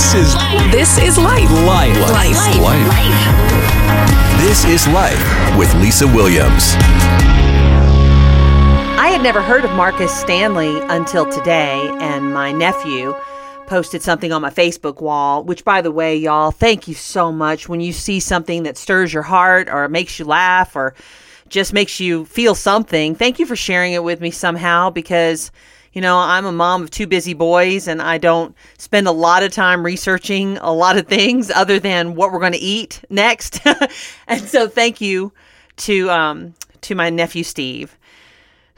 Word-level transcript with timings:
This 0.00 0.14
is 0.14 0.34
This 0.72 0.98
is 0.98 1.18
life. 1.18 1.50
life. 1.66 1.94
Life. 2.10 2.56
Life. 2.58 4.40
This 4.40 4.64
is 4.64 4.88
life 4.88 5.58
with 5.58 5.72
Lisa 5.74 6.06
Williams. 6.06 6.72
I 8.98 9.10
had 9.12 9.22
never 9.22 9.42
heard 9.42 9.62
of 9.66 9.70
Marcus 9.72 10.10
Stanley 10.10 10.80
until 10.88 11.30
today, 11.30 11.86
and 12.00 12.32
my 12.32 12.50
nephew 12.50 13.14
posted 13.66 14.00
something 14.00 14.32
on 14.32 14.40
my 14.40 14.48
Facebook 14.48 15.02
wall, 15.02 15.44
which, 15.44 15.66
by 15.66 15.82
the 15.82 15.90
way, 15.90 16.16
y'all, 16.16 16.50
thank 16.50 16.88
you 16.88 16.94
so 16.94 17.30
much. 17.30 17.68
When 17.68 17.80
you 17.82 17.92
see 17.92 18.20
something 18.20 18.62
that 18.62 18.78
stirs 18.78 19.12
your 19.12 19.24
heart 19.24 19.68
or 19.68 19.86
makes 19.88 20.18
you 20.18 20.24
laugh 20.24 20.74
or 20.74 20.94
just 21.50 21.74
makes 21.74 22.00
you 22.00 22.24
feel 22.24 22.54
something, 22.54 23.14
thank 23.14 23.38
you 23.38 23.44
for 23.44 23.54
sharing 23.54 23.92
it 23.92 24.02
with 24.02 24.22
me 24.22 24.30
somehow 24.30 24.88
because. 24.88 25.52
You 25.92 26.00
know, 26.00 26.18
I'm 26.18 26.46
a 26.46 26.52
mom 26.52 26.82
of 26.82 26.90
two 26.90 27.06
busy 27.06 27.34
boys 27.34 27.88
and 27.88 28.00
I 28.00 28.18
don't 28.18 28.54
spend 28.78 29.08
a 29.08 29.12
lot 29.12 29.42
of 29.42 29.52
time 29.52 29.84
researching 29.84 30.56
a 30.58 30.72
lot 30.72 30.96
of 30.96 31.08
things 31.08 31.50
other 31.50 31.78
than 31.80 32.14
what 32.14 32.32
we're 32.32 32.38
going 32.38 32.52
to 32.52 32.58
eat 32.58 33.02
next. 33.10 33.60
and 34.28 34.40
so 34.42 34.68
thank 34.68 35.00
you 35.00 35.32
to 35.78 36.10
um 36.10 36.54
to 36.82 36.94
my 36.94 37.10
nephew 37.10 37.42
Steve 37.42 37.96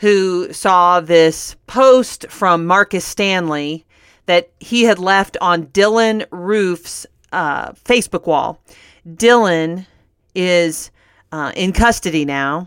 who 0.03 0.53
saw 0.53 0.99
this 0.99 1.55
post 1.69 2.27
from 2.29 2.67
Marcus 2.67 3.05
Stanley 3.05 3.87
that 4.27 4.51
he 4.59 4.83
had 4.83 4.99
left 4.99 5.37
on 5.41 5.67
Dylann 5.67 6.27
Roof's 6.33 7.07
uh, 7.31 7.71
Facebook 7.73 8.27
wall. 8.27 8.61
Dylann 9.09 9.87
is 10.35 10.91
uh, 11.31 11.53
in 11.55 11.73
custody 11.73 12.25
now. 12.25 12.67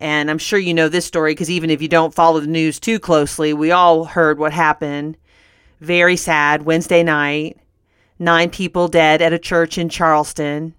And 0.00 0.30
I'm 0.30 0.38
sure 0.38 0.58
you 0.58 0.72
know 0.72 0.88
this 0.88 1.04
story 1.04 1.32
because 1.32 1.50
even 1.50 1.70
if 1.70 1.82
you 1.82 1.88
don't 1.88 2.14
follow 2.14 2.40
the 2.40 2.46
news 2.46 2.80
too 2.80 2.98
closely, 2.98 3.52
we 3.52 3.70
all 3.70 4.06
heard 4.06 4.38
what 4.38 4.52
happened. 4.52 5.18
Very 5.80 6.16
sad. 6.16 6.62
Wednesday 6.62 7.02
night, 7.02 7.58
nine 8.18 8.50
people 8.50 8.88
dead 8.88 9.20
at 9.20 9.34
a 9.34 9.38
church 9.38 9.76
in 9.76 9.90
Charleston. 9.90 10.74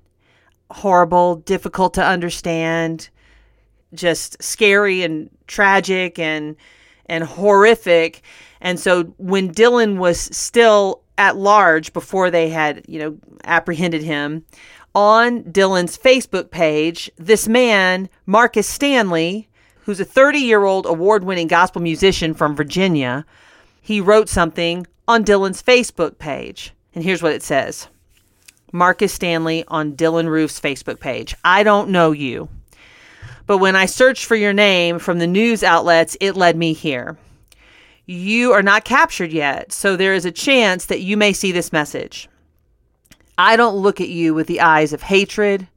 Horrible, 0.72 1.36
difficult 1.36 1.94
to 1.96 2.06
understand 2.06 3.10
just 3.94 4.42
scary 4.42 5.04
and 5.04 5.30
tragic 5.48 6.18
and 6.18 6.56
and 7.08 7.24
horrific. 7.26 8.22
And 8.62 8.80
so 8.80 9.04
when 9.18 9.54
Dylann 9.54 9.98
was 9.98 10.20
still 10.20 11.02
at 11.22 11.38
large 11.38 11.94
before 11.94 12.32
they 12.32 12.50
had, 12.50 12.84
you 12.88 12.98
know, 12.98 13.16
apprehended 13.44 14.02
him, 14.02 14.44
on 14.96 15.44
Dylann's 15.44 15.96
Facebook 15.96 16.50
page, 16.50 17.12
this 17.16 17.48
man, 17.48 18.10
Marcus 18.26 18.68
Stanley, 18.68 19.48
who's 19.84 20.00
a 20.00 20.06
30-year-old 20.06 20.88
award-winning 20.88 21.48
gospel 21.48 21.80
musician 21.80 22.34
from 22.34 22.56
Virginia, 22.56 23.24
he 23.82 24.02
wrote 24.02 24.30
something 24.30 24.88
on 25.08 25.24
Dylann's 25.24 25.62
Facebook 25.62 26.18
page. 26.18 26.74
And 26.96 27.04
here's 27.04 27.22
what 27.22 27.34
it 27.34 27.44
says. 27.44 27.88
Marcus 28.72 29.14
Stanley 29.14 29.64
on 29.68 29.94
Dylann 29.94 30.28
Roof's 30.28 30.60
Facebook 30.60 31.00
page. 31.00 31.36
I 31.44 31.62
don't 31.62 31.90
know 31.90 32.12
you. 32.12 32.50
But 33.46 33.60
when 33.60 33.76
I 33.76 33.86
searched 33.86 34.26
for 34.26 34.36
your 34.36 34.54
name 34.54 34.98
from 34.98 35.20
the 35.20 35.28
news 35.28 35.64
outlets, 35.64 36.18
it 36.20 36.36
led 36.36 36.58
me 36.58 36.74
here. 36.74 37.18
You 38.06 38.52
are 38.54 38.64
not 38.64 38.84
captured 38.84 39.32
yet, 39.32 39.72
so 39.72 39.96
there 39.96 40.14
is 40.14 40.26
a 40.26 40.32
chance 40.32 40.86
that 40.86 41.02
you 41.02 41.16
may 41.16 41.34
see 41.34 41.52
this 41.52 41.72
message. 41.72 42.28
I 43.38 43.56
don't 43.56 43.76
look 43.76 44.02
at 44.02 44.10
you 44.10 44.34
with 44.34 44.48
the 44.48 44.62
eyes 44.62 44.94
of 44.94 45.04
hatred 45.04 45.68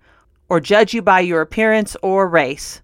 or 0.49 0.61
judge 0.61 0.95
you 0.95 1.03
by 1.03 1.21
your 1.21 1.41
appearance 1.41 1.97
or 2.03 2.29
race, 2.29 2.81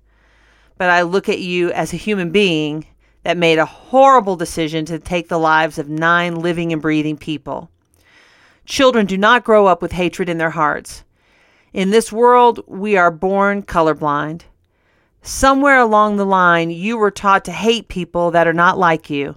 but 0.76 0.90
I 0.90 1.02
look 1.02 1.28
at 1.28 1.40
you 1.40 1.70
as 1.72 1.92
a 1.92 1.98
human 1.98 2.30
being 2.30 2.86
that 3.22 3.36
made 3.36 3.58
a 3.58 3.66
horrible 3.66 4.36
decision 4.36 4.84
to 4.86 4.98
take 4.98 5.28
the 5.28 5.38
lives 5.38 5.78
of 5.78 5.88
nine 5.88 6.36
living 6.36 6.72
and 6.72 6.80
breathing 6.80 7.16
people. 7.16 7.70
Children 8.64 9.06
do 9.06 9.18
not 9.18 9.44
grow 9.44 9.66
up 9.66 9.82
with 9.82 9.92
hatred 9.92 10.28
in 10.28 10.38
their 10.38 10.50
hearts. 10.50 11.04
In 11.72 11.90
this 11.90 12.12
world, 12.12 12.60
we 12.66 12.96
are 12.96 13.10
born 13.10 13.62
colorblind. 13.62 14.42
Somewhere 15.22 15.78
along 15.78 16.16
the 16.16 16.24
line, 16.24 16.70
you 16.70 16.96
were 16.96 17.10
taught 17.10 17.44
to 17.44 17.52
hate 17.52 17.88
people 17.88 18.30
that 18.30 18.46
are 18.46 18.54
not 18.54 18.78
like 18.78 19.10
you, 19.10 19.36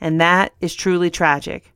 and 0.00 0.20
that 0.20 0.52
is 0.60 0.74
truly 0.74 1.10
tragic. 1.10 1.72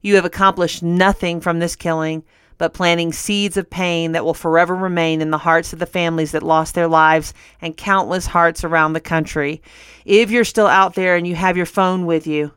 You 0.00 0.14
have 0.14 0.24
accomplished 0.24 0.82
nothing 0.82 1.40
from 1.40 1.58
this 1.58 1.76
killing 1.76 2.24
but 2.58 2.74
planting 2.74 3.12
seeds 3.12 3.56
of 3.56 3.68
pain 3.68 4.12
that 4.12 4.24
will 4.24 4.34
forever 4.34 4.76
remain 4.76 5.20
in 5.20 5.30
the 5.30 5.38
hearts 5.38 5.72
of 5.72 5.80
the 5.80 5.86
families 5.86 6.30
that 6.30 6.44
lost 6.44 6.74
their 6.74 6.86
lives 6.86 7.34
and 7.60 7.76
countless 7.76 8.26
hearts 8.26 8.62
around 8.62 8.92
the 8.92 9.00
country. 9.00 9.60
If 10.04 10.30
you're 10.30 10.44
still 10.44 10.68
out 10.68 10.94
there 10.94 11.16
and 11.16 11.26
you 11.26 11.34
have 11.34 11.56
your 11.56 11.66
phone 11.66 12.06
with 12.06 12.24
you, 12.24 12.52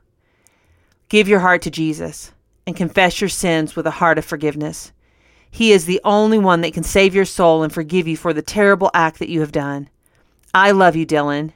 give 1.09 1.27
your 1.27 1.39
heart 1.39 1.63
to 1.63 1.72
Jesus 1.72 2.31
and 2.67 2.75
confess 2.75 3.19
your 3.19 3.29
sins 3.29 3.75
with 3.75 3.87
a 3.87 3.91
heart 3.91 4.19
of 4.19 4.25
forgiveness. 4.25 4.91
He 5.49 5.72
is 5.72 5.85
the 5.85 6.01
only 6.03 6.37
one 6.37 6.61
that 6.61 6.73
can 6.73 6.83
save 6.83 7.16
your 7.16 7.25
soul 7.25 7.63
and 7.63 7.73
forgive 7.73 8.07
you 8.07 8.17
for 8.17 8.33
the 8.33 8.43
terrible 8.43 8.91
act 8.93 9.17
that 9.17 9.29
you 9.29 9.39
have 9.39 9.51
done. 9.51 9.89
I 10.55 10.71
love 10.71 10.95
you, 10.95 11.05
Dylann. 11.05 11.51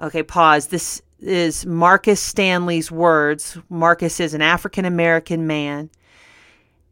Okay, 0.00 0.22
pause. 0.22 0.68
This 0.68 1.02
is 1.20 1.66
Marcus 1.66 2.18
Stanley's 2.18 2.90
words. 2.90 3.58
Marcus 3.68 4.20
is 4.20 4.32
an 4.32 4.40
African 4.40 4.86
American 4.86 5.46
man. 5.46 5.90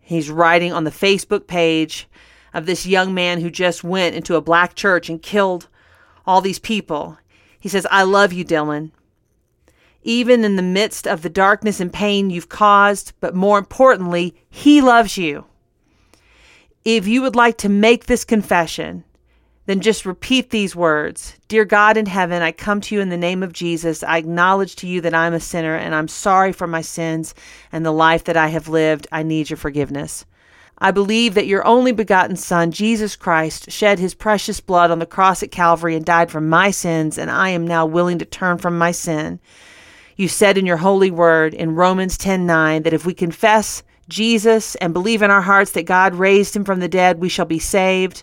He's 0.00 0.30
writing 0.30 0.70
on 0.74 0.84
the 0.84 0.90
Facebook 0.90 1.46
page 1.46 2.06
of 2.52 2.66
this 2.66 2.84
young 2.84 3.14
man 3.14 3.40
who 3.40 3.48
just 3.48 3.82
went 3.82 4.14
into 4.14 4.36
a 4.36 4.42
black 4.42 4.74
church 4.74 5.08
and 5.08 5.22
killed 5.22 5.68
all 6.26 6.42
these 6.42 6.58
people. 6.58 7.16
He 7.58 7.70
says, 7.70 7.86
I 7.90 8.02
love 8.02 8.34
you, 8.34 8.44
Dylann. 8.44 8.90
Even 10.02 10.44
in 10.44 10.56
the 10.56 10.62
midst 10.62 11.08
of 11.08 11.22
the 11.22 11.30
darkness 11.30 11.80
and 11.80 11.90
pain 11.90 12.28
you've 12.28 12.50
caused, 12.50 13.14
but 13.18 13.34
more 13.34 13.56
importantly, 13.58 14.34
he 14.50 14.82
loves 14.82 15.16
you. 15.16 15.46
If 16.84 17.08
you 17.08 17.22
would 17.22 17.34
like 17.34 17.56
to 17.58 17.70
make 17.70 18.04
this 18.04 18.26
confession, 18.26 19.04
then 19.66 19.80
just 19.80 20.06
repeat 20.06 20.50
these 20.50 20.74
words 20.74 21.36
Dear 21.48 21.64
God 21.64 21.96
in 21.96 22.06
heaven, 22.06 22.42
I 22.42 22.52
come 22.52 22.80
to 22.82 22.94
you 22.94 23.00
in 23.00 23.08
the 23.08 23.16
name 23.16 23.42
of 23.42 23.52
Jesus. 23.52 24.02
I 24.02 24.18
acknowledge 24.18 24.76
to 24.76 24.86
you 24.86 25.00
that 25.02 25.14
I'm 25.14 25.34
a 25.34 25.40
sinner 25.40 25.76
and 25.76 25.94
I'm 25.94 26.08
sorry 26.08 26.52
for 26.52 26.66
my 26.66 26.80
sins 26.80 27.34
and 27.70 27.84
the 27.84 27.92
life 27.92 28.24
that 28.24 28.36
I 28.36 28.48
have 28.48 28.68
lived. 28.68 29.06
I 29.12 29.22
need 29.22 29.50
your 29.50 29.56
forgiveness. 29.56 30.24
I 30.82 30.92
believe 30.92 31.34
that 31.34 31.46
your 31.46 31.66
only 31.66 31.92
begotten 31.92 32.36
Son, 32.36 32.70
Jesus 32.70 33.14
Christ, 33.14 33.70
shed 33.70 33.98
his 33.98 34.14
precious 34.14 34.60
blood 34.60 34.90
on 34.90 34.98
the 34.98 35.04
cross 35.04 35.42
at 35.42 35.50
Calvary 35.50 35.94
and 35.94 36.06
died 36.06 36.30
for 36.30 36.40
my 36.40 36.70
sins, 36.70 37.18
and 37.18 37.30
I 37.30 37.50
am 37.50 37.66
now 37.66 37.84
willing 37.84 38.18
to 38.18 38.24
turn 38.24 38.56
from 38.56 38.78
my 38.78 38.90
sin. 38.90 39.40
You 40.16 40.26
said 40.26 40.56
in 40.56 40.64
your 40.64 40.78
holy 40.78 41.10
word 41.10 41.52
in 41.52 41.74
Romans 41.74 42.16
10:9 42.16 42.82
that 42.84 42.94
if 42.94 43.04
we 43.04 43.12
confess 43.12 43.82
Jesus 44.08 44.74
and 44.76 44.94
believe 44.94 45.20
in 45.20 45.30
our 45.30 45.42
hearts 45.42 45.72
that 45.72 45.84
God 45.84 46.14
raised 46.14 46.56
him 46.56 46.64
from 46.64 46.80
the 46.80 46.88
dead, 46.88 47.20
we 47.20 47.28
shall 47.28 47.44
be 47.44 47.58
saved. 47.58 48.22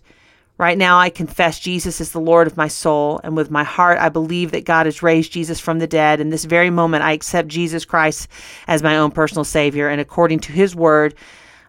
Right 0.57 0.77
now, 0.77 0.97
I 0.97 1.11
confess 1.11 1.59
Jesus 1.59 2.01
is 2.01 2.11
the 2.11 2.19
Lord 2.19 2.47
of 2.47 2.57
my 2.57 2.67
soul, 2.67 3.21
and 3.23 3.35
with 3.35 3.51
my 3.51 3.63
heart, 3.63 3.99
I 3.99 4.09
believe 4.09 4.49
that 4.51 4.65
God 4.65 4.87
has 4.87 5.03
raised 5.03 5.31
Jesus 5.31 5.59
from 5.59 5.77
the 5.77 5.85
dead. 5.85 6.19
In 6.19 6.31
this 6.31 6.45
very 6.45 6.71
moment, 6.71 7.03
I 7.03 7.11
accept 7.11 7.47
Jesus 7.47 7.85
Christ 7.85 8.27
as 8.67 8.81
my 8.81 8.97
own 8.97 9.11
personal 9.11 9.43
Savior, 9.43 9.87
and 9.87 10.01
according 10.01 10.39
to 10.39 10.51
His 10.51 10.75
word, 10.75 11.13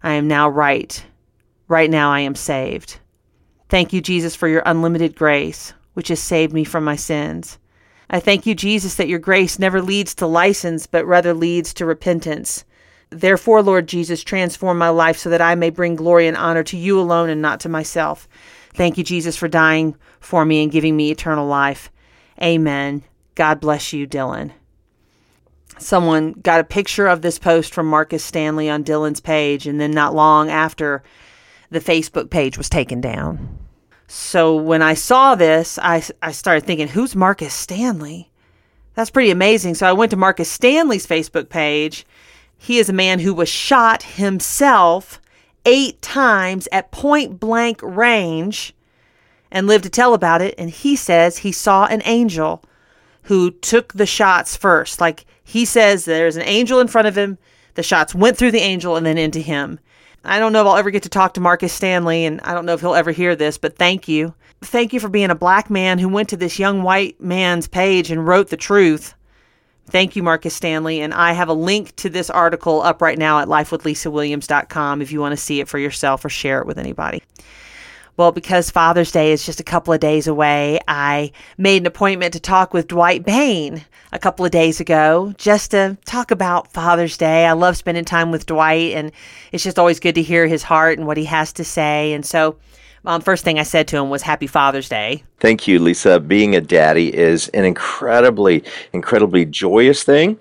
I 0.03 0.13
am 0.13 0.27
now 0.27 0.49
right. 0.49 1.05
Right 1.69 1.91
now, 1.91 2.11
I 2.11 2.21
am 2.21 2.35
saved. 2.35 2.99
Thank 3.69 3.93
you, 3.93 4.01
Jesus, 4.01 4.35
for 4.35 4.49
your 4.49 4.63
unlimited 4.65 5.15
grace, 5.15 5.75
which 5.93 6.09
has 6.09 6.21
saved 6.21 6.55
me 6.55 6.65
from 6.65 6.83
my 6.83 6.97
sins. 6.97 7.59
I 8.09 8.21
thank 8.21 8.47
you, 8.47 8.55
Jesus, 8.55 8.95
that 8.95 9.09
your 9.09 9.19
grace 9.19 9.59
never 9.59 9.83
leads 9.83 10.15
to 10.15 10.27
license, 10.27 10.87
but 10.87 11.05
rather 11.05 11.35
leads 11.35 11.75
to 11.75 11.85
repentance. 11.85 12.65
Therefore, 13.11 13.63
Lord 13.63 13.87
Jesus, 13.87 14.23
transform 14.23 14.79
my 14.79 14.89
life 14.89 15.19
so 15.19 15.29
that 15.29 15.43
I 15.43 15.55
may 15.55 15.69
bring 15.69 15.95
glory 15.95 16.27
and 16.27 16.37
honor 16.37 16.63
to 16.65 16.77
you 16.79 16.99
alone 16.99 17.29
and 17.29 17.43
not 17.43 17.61
to 17.61 17.69
myself. 17.69 18.27
Thank 18.79 18.97
you, 18.97 19.03
Jesus, 19.03 19.37
for 19.37 19.49
dying 19.49 19.97
for 20.21 20.45
me 20.45 20.63
and 20.63 20.71
giving 20.71 20.97
me 20.97 21.11
eternal 21.11 21.49
life. 21.49 21.91
Amen. 22.41 23.03
God 23.35 23.59
bless 23.61 23.93
you, 23.93 24.07
Dylann. 24.07 24.53
Someone 25.79 26.31
got 26.35 26.61
a 26.61 26.65
picture 26.65 27.09
of 27.09 27.21
this 27.21 27.41
post 27.41 27.75
from 27.75 27.87
Marcus 27.87 28.23
Stanley 28.23 28.71
on 28.71 28.85
Dylann's 28.85 29.19
page, 29.19 29.67
and 29.67 29.81
then 29.81 29.91
not 29.91 30.15
long 30.15 30.49
after, 30.49 31.03
the 31.71 31.81
Facebook 31.81 32.31
page 32.31 32.57
was 32.57 32.69
taken 32.69 33.01
down. 33.01 33.59
So 34.07 34.55
when 34.55 34.81
I 34.81 34.95
saw 34.95 35.35
this, 35.35 35.81
I, 35.83 36.01
I 36.23 36.31
started 36.31 36.65
thinking, 36.65 36.87
who's 36.87 37.17
Marcus 37.17 37.53
Stanley? 37.53 38.31
That's 38.95 39.11
pretty 39.11 39.33
amazing. 39.33 39.75
So 39.75 39.89
I 39.89 39.93
went 39.93 40.13
to 40.13 40.17
Marcus 40.17 40.49
Stanley's 40.49 41.05
Facebook 41.05 41.49
page. 41.49 42.07
He 42.57 42.79
is 42.79 42.89
a 42.89 42.93
man 42.93 43.19
who 43.19 43.35
was 43.35 43.49
shot 43.49 44.05
himself 44.05 45.21
eight 45.65 46.01
times 46.03 46.69
at 46.73 46.91
point 46.91 47.39
blank 47.41 47.81
range 47.83 48.75
and 49.51 49.67
lived 49.67 49.85
to 49.85 49.91
tell 49.91 50.15
about 50.15 50.43
it. 50.43 50.55
And 50.59 50.71
he 50.71 50.97
says 50.97 51.39
he 51.39 51.53
saw 51.53 51.87
an 51.87 52.03
angel 52.05 52.63
who 53.23 53.51
took 53.51 53.93
the 53.93 54.07
shots 54.07 54.57
first. 54.57 55.01
Like 55.01 55.27
he 55.43 55.65
says 55.65 56.05
there's 56.05 56.37
an 56.37 56.43
angel 56.43 56.81
in 56.81 56.89
front 56.89 57.09
of 57.09 57.17
him. 57.17 57.39
The 57.75 57.83
shots 57.83 58.15
went 58.15 58.37
through 58.37 58.51
the 58.53 58.59
angel 58.59 58.97
and 58.97 59.07
then 59.07 59.19
into 59.19 59.41
him. 59.41 59.79
I 60.25 60.39
don't 60.39 60.53
know 60.53 60.63
if 60.63 60.67
I'll 60.67 60.77
ever 60.77 60.91
get 60.91 61.05
to 61.05 61.09
talk 61.09 61.35
to 61.35 61.41
Marcus 61.41 61.73
Stanley, 61.73 62.25
and 62.25 62.41
I 62.41 62.53
don't 62.53 62.67
know 62.67 62.75
if 62.75 62.81
he'll 62.81 62.95
ever 62.95 63.13
hear 63.13 63.37
this, 63.37 63.57
but 63.57 63.77
thank 63.77 64.09
you. 64.09 64.35
Thank 64.61 64.93
you 64.93 64.99
for 64.99 65.09
being 65.09 65.31
a 65.31 65.37
black 65.37 65.71
man 65.71 65.99
who 65.99 66.09
went 66.09 66.29
to 66.31 66.37
this 66.37 66.59
young 66.59 66.83
white 66.83 67.21
man's 67.21 67.69
page 67.69 68.11
and 68.11 68.27
wrote 68.27 68.49
the 68.49 68.57
truth. 68.57 69.15
Thank 69.91 70.17
you, 70.17 70.23
Marcus 70.23 70.55
Stanley. 70.55 71.01
And 71.01 71.15
I 71.15 71.33
have 71.33 71.49
a 71.49 71.55
link 71.55 71.97
to 71.97 72.11
this 72.11 72.29
article 72.31 72.83
up 72.83 73.01
right 73.01 73.19
now 73.19 73.41
at 73.41 73.49
lifewithlisawilliams.com 73.49 75.03
if 75.03 75.13
you 75.13 75.21
want 75.21 75.33
to 75.33 75.37
see 75.37 75.61
it 75.61 75.69
for 75.69 75.79
yourself 75.79 76.25
or 76.25 76.29
share 76.29 76.61
it 76.61 76.67
with 76.67 76.79
anybody. 76.79 77.23
Well, 78.19 78.33
because 78.33 78.69
Father's 78.69 79.13
Day 79.13 79.31
is 79.31 79.47
just 79.47 79.61
a 79.61 79.65
couple 79.65 79.95
of 79.95 80.01
days 80.01 80.27
away, 80.27 80.81
I 80.89 81.31
made 81.57 81.83
an 81.83 81.87
appointment 81.87 82.33
to 82.33 82.41
talk 82.41 82.75
with 82.75 82.89
Dwight 82.89 83.25
Bain 83.25 83.85
a 84.11 84.19
couple 84.19 84.45
of 84.45 84.51
days 84.51 84.81
ago 84.81 85.33
just 85.39 85.71
to 85.71 85.97
talk 86.05 86.33
about 86.33 86.73
Father's 86.73 87.17
Day. 87.17 87.47
I 87.47 87.53
love 87.53 87.77
spending 87.77 88.05
time 88.05 88.33
with 88.33 88.47
Dwight, 88.47 88.95
and 88.95 89.13
it's 89.53 89.63
just 89.63 89.79
always 89.79 90.01
good 90.01 90.17
to 90.17 90.23
hear 90.23 90.49
his 90.49 90.65
heart 90.65 90.99
and 90.99 91.07
what 91.07 91.17
he 91.17 91.27
has 91.27 91.53
to 91.55 91.65
say. 91.65 92.13
And 92.13 92.27
so, 92.27 92.57
um, 93.09 93.23
first 93.23 93.43
thing 93.43 93.59
I 93.59 93.63
said 93.63 93.89
to 93.89 93.97
him 93.97 94.11
was 94.11 94.23
Happy 94.23 94.47
Father's 94.47 94.89
Day. 94.89 95.25
Thank 95.41 95.67
you, 95.67 95.79
Lisa. 95.79 96.21
Being 96.21 96.55
a 96.55 96.61
daddy 96.61 97.13
is 97.17 97.49
an 97.49 97.65
incredibly, 97.65 98.63
incredibly 98.93 99.47
joyous 99.47 100.05
thing 100.05 100.39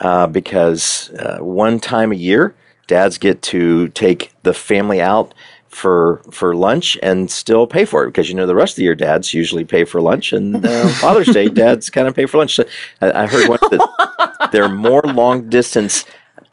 uh, 0.00 0.26
because 0.26 1.10
uh, 1.10 1.38
one 1.38 1.78
time 1.78 2.10
a 2.10 2.16
year, 2.16 2.56
dads 2.88 3.18
get 3.18 3.40
to 3.42 3.88
take 3.88 4.32
the 4.42 4.52
family 4.52 5.00
out 5.00 5.32
for 5.68 6.22
for 6.32 6.56
lunch 6.56 6.98
and 7.02 7.30
still 7.30 7.66
pay 7.66 7.84
for 7.84 8.02
it 8.02 8.08
because 8.08 8.28
you 8.28 8.34
know 8.34 8.46
the 8.46 8.54
rest 8.54 8.72
of 8.72 8.76
the 8.76 8.82
year 8.82 8.94
dads 8.94 9.32
usually 9.32 9.64
pay 9.64 9.84
for 9.84 10.00
lunch 10.00 10.32
and 10.32 10.64
uh, 10.64 10.88
Father's 10.94 11.28
Day 11.28 11.48
dads 11.48 11.88
kind 11.88 12.08
of 12.08 12.16
pay 12.16 12.26
for 12.26 12.38
lunch. 12.38 12.56
So 12.56 12.64
I, 13.00 13.24
I 13.24 13.26
heard 13.26 13.48
one 13.48 13.58
that 13.70 14.48
there 14.52 14.64
are 14.64 14.68
more 14.68 15.02
long 15.02 15.48
distance 15.48 16.04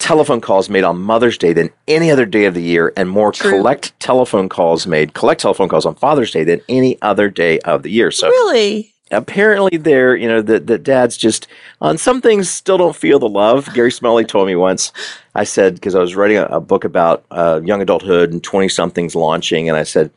telephone 0.06 0.40
calls 0.40 0.70
made 0.70 0.84
on 0.84 1.02
Mother's 1.02 1.36
Day 1.36 1.52
than 1.52 1.72
any 1.88 2.12
other 2.12 2.28
day 2.28 2.46
of 2.46 2.54
the 2.54 2.62
year, 2.62 2.94
and 2.96 3.10
more 3.10 3.32
True. 3.32 3.50
collect 3.50 4.00
telephone 4.00 4.48
calls 4.50 4.86
made 4.86 5.16
collect 5.16 5.42
telephone 5.42 5.68
calls 5.68 5.84
on 5.86 5.96
Father's 5.96 6.32
Day 6.32 6.44
than 6.44 6.62
any 6.70 7.02
other 7.02 7.28
day 7.28 7.58
of 7.62 7.82
the 7.82 7.90
year. 7.90 8.12
So 8.12 8.28
Really? 8.30 8.94
apparently 9.12 9.78
there 9.78 10.16
you 10.16 10.28
know 10.28 10.42
the, 10.42 10.60
the 10.60 10.80
dads 10.80 11.16
just 11.16 11.48
on 11.80 11.96
some 11.96 12.22
things 12.22 12.50
still 12.50 12.76
don't 12.76 12.96
feel 12.96 13.20
the 13.20 13.30
love 13.30 13.72
gary 13.76 13.92
smalley 13.92 14.26
told 14.26 14.48
me 14.48 14.56
once 14.56 14.92
i 15.36 15.44
said 15.44 15.76
because 15.76 15.94
i 15.94 16.00
was 16.00 16.16
writing 16.16 16.38
a, 16.38 16.46
a 16.46 16.60
book 16.60 16.84
about 16.84 17.24
uh, 17.30 17.62
young 17.64 17.84
adulthood 17.84 18.34
and 18.34 18.44
20 18.44 18.68
somethings 18.68 19.14
launching 19.14 19.70
and 19.70 19.78
i 19.78 19.84
said 19.84 20.10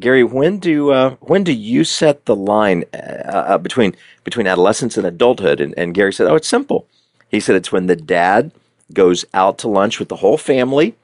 gary 0.00 0.24
when 0.24 0.58
do 0.58 0.90
uh, 0.90 1.10
when 1.20 1.44
do 1.44 1.52
you 1.52 1.84
set 1.84 2.24
the 2.24 2.34
line 2.34 2.82
uh, 2.92 2.96
uh, 2.96 3.58
between 3.58 3.94
between 4.24 4.48
adolescence 4.48 4.96
and 4.96 5.06
adulthood 5.06 5.60
and, 5.60 5.72
and 5.76 5.94
gary 5.94 6.12
said 6.12 6.26
oh 6.26 6.34
it's 6.34 6.48
simple 6.48 6.88
he 7.30 7.38
said 7.38 7.54
it's 7.54 7.70
when 7.70 7.86
the 7.86 7.94
dad 7.94 8.50
goes 8.92 9.24
out 9.32 9.58
to 9.58 9.68
lunch 9.68 9.98
with 9.98 10.08
the 10.08 10.16
whole 10.16 10.38
family 10.38 10.96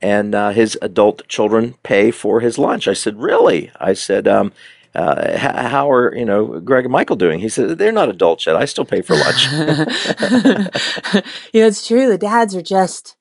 and 0.00 0.34
uh, 0.34 0.50
his 0.50 0.78
adult 0.80 1.26
children 1.28 1.74
pay 1.82 2.10
for 2.10 2.40
his 2.40 2.58
lunch. 2.58 2.88
I 2.88 2.92
said, 2.92 3.20
really? 3.20 3.70
I 3.80 3.94
said, 3.94 4.28
um, 4.28 4.52
uh, 4.94 5.36
how 5.36 5.90
are 5.90 6.14
you 6.14 6.24
know 6.24 6.60
Greg 6.60 6.84
and 6.84 6.92
Michael 6.92 7.16
doing? 7.16 7.40
He 7.40 7.48
said 7.48 7.78
they're 7.78 7.92
not 7.92 8.08
adults 8.08 8.46
yet. 8.46 8.56
I 8.56 8.64
still 8.64 8.84
pay 8.84 9.02
for 9.02 9.16
lunch. 9.16 9.46
you 9.52 11.60
know, 11.60 11.66
it's 11.66 11.86
true. 11.86 12.08
The 12.08 12.18
dads 12.18 12.56
are 12.56 12.62
just, 12.62 13.16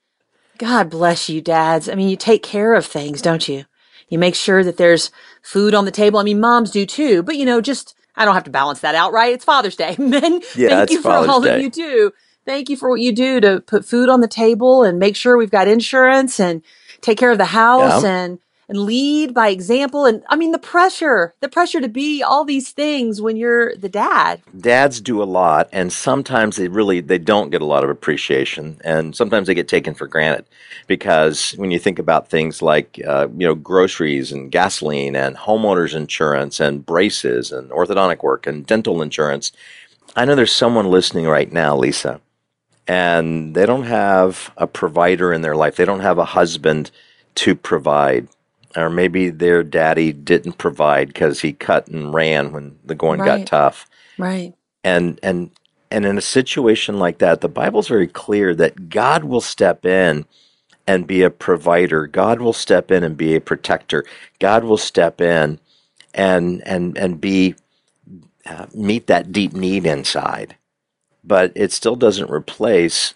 God 0.57 0.89
bless 0.89 1.29
you, 1.29 1.41
dads. 1.41 1.89
I 1.89 1.95
mean, 1.95 2.09
you 2.09 2.15
take 2.15 2.41
care 2.41 2.73
of 2.73 2.85
things, 2.85 3.21
don't 3.21 3.47
you? 3.47 3.65
You 4.09 4.17
make 4.17 4.35
sure 4.35 4.63
that 4.63 4.77
there's 4.77 5.11
food 5.43 5.73
on 5.73 5.85
the 5.85 5.91
table. 5.91 6.19
I 6.19 6.23
mean, 6.23 6.39
moms 6.39 6.71
do 6.71 6.85
too, 6.85 7.21
but 7.21 7.35
you 7.35 7.45
know, 7.45 7.59
just, 7.59 7.93
I 8.15 8.23
don't 8.23 8.33
have 8.33 8.45
to 8.45 8.51
balance 8.51 8.79
that 8.79 8.95
out, 8.95 9.11
right? 9.11 9.33
It's 9.33 9.45
Father's 9.45 9.75
Day. 9.75 9.95
Men, 9.99 10.41
Yeah, 10.55 10.69
thank 10.69 10.91
you 10.91 11.01
for 11.01 11.09
Father's 11.09 11.29
all 11.29 11.41
Day. 11.41 11.49
that 11.49 11.61
you 11.61 11.69
do. 11.69 12.11
Thank 12.47 12.69
you 12.69 12.77
for 12.77 12.89
what 12.89 13.01
you 13.01 13.11
do 13.11 13.41
to 13.41 13.59
put 13.59 13.83
food 13.83 14.07
on 14.07 14.21
the 14.21 14.27
table 14.27 14.81
and 14.81 14.97
make 14.97 15.17
sure 15.17 15.35
we've 15.37 15.51
got 15.51 15.67
insurance 15.67 16.39
and 16.39 16.61
take 17.01 17.17
care 17.17 17.31
of 17.31 17.37
the 17.37 17.43
house 17.43 18.03
Yeah. 18.03 18.09
and, 18.09 18.39
and 18.69 18.77
lead 18.77 19.33
by 19.33 19.49
example. 19.49 20.05
And 20.05 20.23
I 20.29 20.37
mean, 20.37 20.53
the 20.53 20.57
pressure, 20.57 21.33
the 21.41 21.49
pressure 21.49 21.81
to 21.81 21.89
be 21.89 22.23
all 22.23 22.45
these 22.45 22.71
things 22.71 23.21
when 23.21 23.35
you're 23.35 23.75
the 23.75 23.89
dad. 23.89 24.41
Dads 24.57 25.01
do 25.01 25.21
a 25.21 25.25
lot, 25.25 25.67
and 25.73 25.91
sometimes 25.91 26.55
they 26.55 26.69
really 26.69 27.01
they 27.01 27.17
don't 27.17 27.49
get 27.49 27.61
a 27.61 27.65
lot 27.65 27.83
of 27.83 27.89
appreciation, 27.89 28.79
and 28.81 29.13
sometimes 29.13 29.47
they 29.47 29.53
get 29.53 29.67
taken 29.67 29.93
for 29.93 30.07
granted 30.07 30.45
because 30.87 31.51
when 31.57 31.71
you 31.71 31.79
think 31.79 31.99
about 31.99 32.29
things 32.29 32.61
like 32.61 32.97
uh, 33.05 33.27
you 33.37 33.45
know 33.45 33.55
groceries 33.55 34.31
and 34.31 34.53
gasoline 34.53 35.17
and 35.17 35.35
homeowners 35.35 35.93
insurance 35.93 36.61
and 36.61 36.85
braces 36.85 37.51
and 37.51 37.69
orthodontic 37.71 38.23
work 38.23 38.47
and 38.47 38.65
dental 38.65 39.01
insurance, 39.01 39.51
I 40.15 40.23
know 40.23 40.35
there's 40.35 40.53
someone 40.53 40.89
listening 40.89 41.27
right 41.27 41.51
now, 41.51 41.75
Lisa, 41.75 42.21
and 42.87 43.55
they 43.55 43.65
don't 43.65 43.85
have 43.85 44.51
a 44.57 44.67
provider 44.67 45.33
in 45.33 45.41
their 45.41 45.55
life. 45.55 45.75
They 45.75 45.85
don't 45.85 46.01
have 46.01 46.17
a 46.17 46.25
husband 46.25 46.91
to 47.35 47.55
provide. 47.55 48.29
Or 48.75 48.89
maybe 48.89 49.29
their 49.29 49.63
daddy 49.63 50.13
didn't 50.13 50.53
provide 50.59 51.09
because 51.09 51.41
he 51.41 51.53
cut 51.53 51.87
and 51.87 52.13
ran 52.13 52.51
when 52.53 52.77
the 52.85 52.95
going 52.95 53.21
Right. 53.21 53.39
got 53.39 53.47
tough. 53.47 53.87
Right. 54.17 54.53
And 54.83 55.19
and 55.23 55.51
and 55.91 56.05
in 56.05 56.17
a 56.17 56.21
situation 56.21 56.99
like 56.99 57.19
that, 57.19 57.41
the 57.41 57.49
Bible's 57.49 57.87
very 57.87 58.07
clear 58.07 58.55
that 58.55 58.89
God 58.89 59.23
will 59.25 59.41
step 59.41 59.85
in 59.85 60.25
and 60.87 61.07
be 61.07 61.23
a 61.23 61.29
provider. 61.29 62.07
God 62.07 62.41
will 62.41 62.53
step 62.53 62.91
in 62.91 63.03
and 63.03 63.17
be 63.17 63.35
a 63.35 63.41
protector. 63.41 64.05
God 64.39 64.63
will 64.65 64.77
step 64.77 65.21
in 65.21 65.59
and 66.13 66.61
and 66.67 66.97
and 66.97 67.21
be 67.21 67.55
uh, 68.45 68.67
meet 68.73 69.07
that 69.07 69.31
deep 69.31 69.53
need 69.53 69.85
inside. 69.85 70.55
But 71.27 71.51
it 71.55 71.73
still 71.73 71.97
doesn't 71.97 72.31
replace 72.31 73.13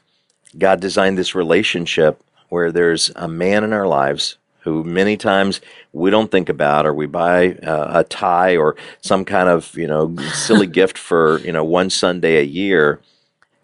God 0.58 0.82
designed 0.82 1.18
this 1.18 1.36
relationship 1.36 2.22
where 2.50 2.72
there's 2.72 3.12
a 3.16 3.28
man 3.28 3.64
in 3.64 3.74
our 3.74 3.88
lives 3.88 4.38
who 4.62 4.84
many 4.84 5.18
times 5.18 5.60
we 5.94 6.12
don't 6.12 6.30
think 6.30 6.50
about 6.50 6.86
or 6.86 6.94
we 6.94 7.08
buy 7.08 7.54
uh, 7.54 8.00
a 8.00 8.04
tie 8.04 8.56
or 8.56 8.76
some 9.02 9.26
kind 9.26 9.50
of 9.50 9.76
you 9.78 9.88
know 9.88 10.16
silly 10.34 10.68
gift 10.80 10.98
for 10.98 11.40
you 11.40 11.52
know 11.52 11.64
one 11.64 11.90
Sunday 11.90 12.38
a 12.38 12.44
year. 12.44 13.00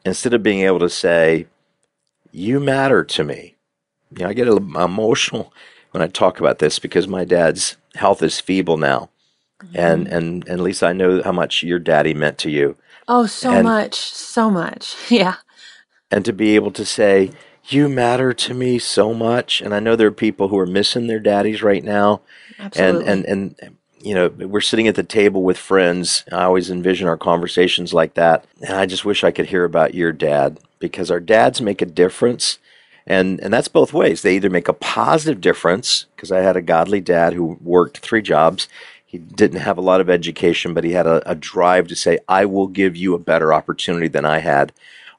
Instead 0.05 0.33
of 0.33 0.41
being 0.41 0.61
able 0.61 0.79
to 0.79 0.89
say 0.89 1.47
you 2.31 2.59
matter 2.59 3.03
to 3.03 3.23
me. 3.23 3.55
You 4.15 4.23
know 4.23 4.29
I 4.29 4.33
get 4.33 4.47
emotional 4.47 5.53
when 5.91 6.01
I 6.01 6.07
talk 6.07 6.39
about 6.39 6.59
this 6.59 6.79
because 6.79 7.07
my 7.07 7.25
dad's 7.25 7.77
health 7.95 8.23
is 8.23 8.39
feeble 8.39 8.77
now. 8.77 9.09
And 9.73 10.07
and 10.07 10.47
and 10.47 10.61
Lisa 10.61 10.87
I 10.87 10.93
know 10.93 11.21
how 11.21 11.31
much 11.31 11.63
your 11.63 11.79
daddy 11.79 12.13
meant 12.13 12.37
to 12.39 12.49
you 12.49 12.77
Oh, 13.07 13.25
so 13.25 13.51
And- 13.51 13.63
much, 13.63 13.95
so 13.95 14.49
much. 14.49 14.95
Yeah. 15.09 15.35
and 16.11 16.23
to 16.25 16.33
be 16.33 16.55
able 16.55 16.71
to 16.71 16.85
say 16.85 17.31
you 17.69 17.89
matter 17.89 18.31
to 18.31 18.53
me 18.53 18.79
so 18.79 19.13
much 19.13 19.59
and 19.61 19.73
i 19.75 19.79
know 19.79 19.93
there 19.95 20.07
are 20.07 20.11
people 20.25 20.47
who 20.47 20.57
are 20.57 20.65
missing 20.65 21.07
their 21.07 21.19
daddies 21.19 21.61
right 21.61 21.83
now 21.83 22.21
Absolutely. 22.57 23.07
and 23.11 23.25
and 23.25 23.55
and 23.59 23.77
you 23.99 24.15
know 24.15 24.29
we're 24.29 24.61
sitting 24.61 24.87
at 24.87 24.95
the 24.95 25.03
table 25.03 25.43
with 25.43 25.57
friends 25.57 26.23
i 26.31 26.43
always 26.45 26.69
envision 26.69 27.09
our 27.09 27.17
conversations 27.17 27.93
like 27.93 28.13
that 28.13 28.45
and 28.61 28.77
i 28.77 28.85
just 28.85 29.03
wish 29.03 29.21
i 29.25 29.31
could 29.31 29.47
hear 29.47 29.65
about 29.65 29.93
your 29.93 30.13
dad 30.13 30.59
because 30.79 31.11
our 31.11 31.19
dads 31.19 31.59
make 31.61 31.81
a 31.81 31.85
difference 31.85 32.57
and 33.05 33.41
and 33.41 33.53
that's 33.53 33.67
both 33.67 33.91
ways 33.91 34.21
they 34.21 34.35
either 34.37 34.49
make 34.49 34.69
a 34.69 34.73
positive 34.73 35.41
difference 35.41 36.05
because 36.15 36.31
i 36.31 36.39
had 36.39 36.55
a 36.55 36.61
godly 36.61 37.01
dad 37.01 37.33
who 37.33 37.57
worked 37.61 37.97
three 37.97 38.21
jobs 38.21 38.69
he 39.07 39.17
didn't 39.17 39.61
have 39.61 39.79
a 39.79 39.81
lot 39.81 40.01
of 40.01 40.09
education 40.09 40.75
but 40.75 40.83
he 40.83 40.91
had 40.91 41.07
a, 41.07 41.27
a 41.27 41.33
drive 41.33 41.87
to 41.87 41.95
say 41.95 42.19
i 42.27 42.45
will 42.45 42.67
give 42.67 42.95
you 42.95 43.15
a 43.15 43.19
better 43.19 43.53
opportunity 43.53 44.07
than 44.07 44.25
i 44.25 44.39
had. 44.39 44.71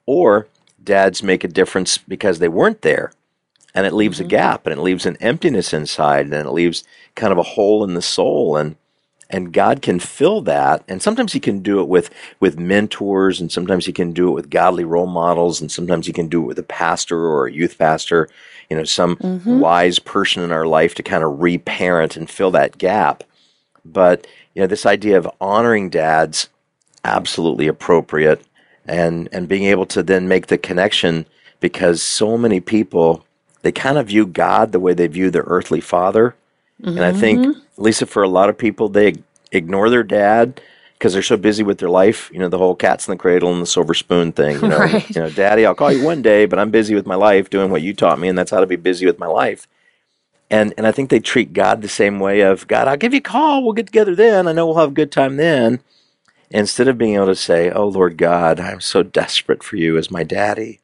Or 0.05 0.47
dads 0.83 1.21
make 1.21 1.43
a 1.43 1.47
difference 1.47 1.99
because 1.99 2.39
they 2.39 2.47
weren't 2.47 2.81
there 2.81 3.11
and 3.75 3.85
it 3.85 3.93
leaves 3.93 4.19
a 4.19 4.23
mm-hmm. 4.23 4.29
gap 4.29 4.65
and 4.65 4.79
it 4.79 4.81
leaves 4.81 5.05
an 5.05 5.17
emptiness 5.17 5.73
inside 5.73 6.25
and 6.25 6.33
it 6.33 6.51
leaves 6.51 6.83
kind 7.15 7.31
of 7.31 7.37
a 7.37 7.43
hole 7.43 7.83
in 7.83 7.93
the 7.93 8.01
soul 8.01 8.57
and 8.57 8.75
and 9.31 9.53
God 9.53 9.83
can 9.83 9.99
fill 9.99 10.41
that 10.41 10.83
and 10.87 11.01
sometimes 11.03 11.33
he 11.33 11.39
can 11.39 11.59
do 11.59 11.79
it 11.79 11.87
with 11.87 12.09
with 12.39 12.57
mentors 12.57 13.39
and 13.39 13.51
sometimes 13.51 13.85
he 13.85 13.93
can 13.93 14.11
do 14.11 14.29
it 14.29 14.31
with 14.31 14.49
godly 14.49 14.83
role 14.83 15.05
models 15.05 15.61
and 15.61 15.71
sometimes 15.71 16.07
he 16.07 16.13
can 16.13 16.27
do 16.27 16.41
it 16.41 16.47
with 16.47 16.57
a 16.57 16.63
pastor 16.63 17.19
or 17.19 17.45
a 17.45 17.53
youth 17.53 17.77
pastor 17.77 18.27
you 18.69 18.77
know 18.77 18.83
some 18.83 19.15
mm-hmm. 19.17 19.59
wise 19.59 19.99
person 19.99 20.41
in 20.41 20.51
our 20.51 20.65
life 20.65 20.95
to 20.95 21.03
kind 21.03 21.23
of 21.23 21.39
reparent 21.39 22.17
and 22.17 22.31
fill 22.31 22.49
that 22.49 22.79
gap 22.79 23.23
but 23.93 24.25
you 24.53 24.61
know 24.61 24.67
this 24.67 24.85
idea 24.85 25.17
of 25.17 25.29
honoring 25.39 25.89
dads 25.89 26.49
absolutely 27.03 27.67
appropriate. 27.67 28.41
And 28.85 29.29
and 29.31 29.47
being 29.47 29.65
able 29.65 29.85
to 29.87 30.01
then 30.01 30.27
make 30.27 30.47
the 30.47 30.57
connection 30.57 31.25
because 31.59 32.01
so 32.01 32.37
many 32.37 32.59
people 32.59 33.25
they 33.61 33.71
kind 33.71 33.97
of 33.97 34.07
view 34.07 34.25
God 34.25 34.71
the 34.71 34.79
way 34.79 34.93
they 34.93 35.07
view 35.07 35.29
their 35.29 35.43
earthly 35.45 35.81
father. 35.81 36.35
And 36.81 37.01
I 37.01 37.11
think 37.11 37.39
mm-hmm. 37.39 37.59
Lisa 37.83 38.05
for 38.05 38.23
a 38.23 38.29
lot 38.29 38.49
of 38.49 38.57
people 38.57 38.87
they 38.87 39.15
ignore 39.51 39.89
their 39.89 40.03
dad 40.03 40.61
because 40.93 41.11
they're 41.13 41.21
so 41.21 41.35
busy 41.37 41.61
with 41.61 41.77
their 41.77 41.89
life. 41.89 42.31
You 42.33 42.39
know 42.39 42.49
the 42.49 42.57
whole 42.57 42.73
cats 42.73 43.07
in 43.07 43.11
the 43.11 43.17
cradle 43.17 43.51
and 43.51 43.61
the 43.61 43.67
silver 43.67 43.93
spoon 43.93 44.31
thing 44.31 44.59
you 44.61 44.67
know. 44.69 44.79
Right. 44.79 45.07
you 45.09 45.21
know 45.21 45.29
daddy 45.29 45.65
I'll 45.65 45.75
call 45.75 45.91
you 45.91 46.03
one 46.03 46.21
day 46.21 46.45
but 46.45 46.57
I'm 46.57 46.71
busy 46.71 46.95
with 46.95 47.05
my 47.05 47.15
life 47.15 47.49
doing 47.49 47.69
what 47.69 47.81
you 47.81 47.93
taught 47.93 48.19
me 48.19 48.27
and 48.27 48.37
that's 48.37 48.51
how 48.51 48.61
to 48.61 48.67
be 48.67 48.77
busy 48.77 49.05
with 49.05 49.19
my 49.19 49.27
life 49.27 49.67
and 50.49 50.73
and 50.77 50.87
I 50.87 50.91
think 50.91 51.09
they 51.09 51.19
treat 51.19 51.53
God 51.53 51.81
the 51.81 51.89
same 51.89 52.19
way 52.19 52.41
of 52.41 52.67
God, 52.67 52.87
I'll 52.87 52.97
give 52.97 53.13
you 53.13 53.19
a 53.19 53.21
call, 53.21 53.63
we'll 53.63 53.73
get 53.73 53.87
together 53.87 54.15
then. 54.15 54.47
I 54.47 54.53
know 54.53 54.67
we'll 54.67 54.77
have 54.77 54.91
a 54.91 54.93
good 54.93 55.11
time 55.11 55.37
then. 55.37 55.81
Instead 56.51 56.87
of 56.87 56.97
being 56.97 57.15
able 57.15 57.27
to 57.27 57.35
say, 57.35 57.71
Oh 57.71 57.87
Lord 57.87 58.17
God, 58.17 58.59
I'm 58.59 58.81
so 58.81 59.03
desperate 59.03 59.63
for 59.63 59.77
you 59.77 59.97
as 59.97 60.11
my 60.11 60.23
daddy. 60.23 60.81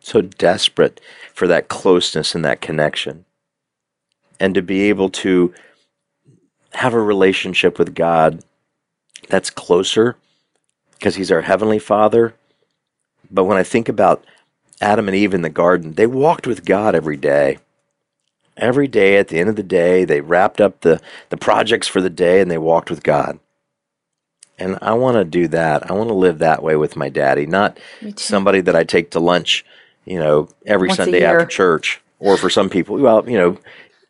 So 0.00 0.22
desperate 0.22 1.00
for 1.34 1.48
that 1.48 1.68
closeness 1.68 2.34
and 2.34 2.44
that 2.44 2.60
connection. 2.62 3.26
And 4.40 4.54
to 4.54 4.62
be 4.62 4.82
able 4.84 5.10
to 5.10 5.54
have 6.74 6.94
a 6.94 7.00
relationship 7.00 7.78
with 7.78 7.94
God 7.94 8.44
that's 9.28 9.50
closer 9.50 10.16
because 10.94 11.16
He's 11.16 11.32
our 11.32 11.42
Heavenly 11.42 11.78
Father 11.80 12.34
But 13.30 13.44
when 13.44 13.58
I 13.58 13.62
think 13.64 13.88
about 13.88 14.24
Adam 14.80 15.08
and 15.08 15.16
Eve 15.16 15.34
in 15.34 15.42
the 15.42 15.50
garden, 15.50 15.94
they 15.94 16.06
walked 16.06 16.46
with 16.46 16.64
God 16.64 16.94
every 16.94 17.16
day. 17.16 17.58
Every 18.56 18.88
day 18.88 19.18
at 19.18 19.28
the 19.28 19.38
end 19.38 19.48
of 19.48 19.56
the 19.56 19.62
day, 19.62 20.04
they 20.04 20.20
wrapped 20.20 20.60
up 20.60 20.80
the, 20.80 21.00
the 21.28 21.36
projects 21.36 21.86
for 21.86 22.00
the 22.00 22.10
day 22.10 22.40
and 22.40 22.50
they 22.50 22.58
walked 22.58 22.90
with 22.90 23.02
God. 23.02 23.38
And 24.58 24.78
I 24.80 24.94
want 24.94 25.16
to 25.16 25.24
do 25.24 25.48
that. 25.48 25.90
I 25.90 25.94
want 25.94 26.08
to 26.08 26.14
live 26.14 26.38
that 26.38 26.62
way 26.62 26.76
with 26.76 26.96
my 26.96 27.10
daddy, 27.10 27.46
not 27.46 27.78
somebody 28.16 28.62
that 28.62 28.74
I 28.74 28.84
take 28.84 29.10
to 29.10 29.20
lunch, 29.20 29.64
you 30.06 30.18
know, 30.18 30.48
every 30.64 30.88
Once 30.88 30.96
Sunday 30.96 31.24
after 31.24 31.44
church. 31.44 32.00
Or 32.18 32.38
for 32.38 32.48
some 32.48 32.70
people, 32.70 32.96
well, 32.96 33.28
you 33.28 33.36
know, 33.36 33.58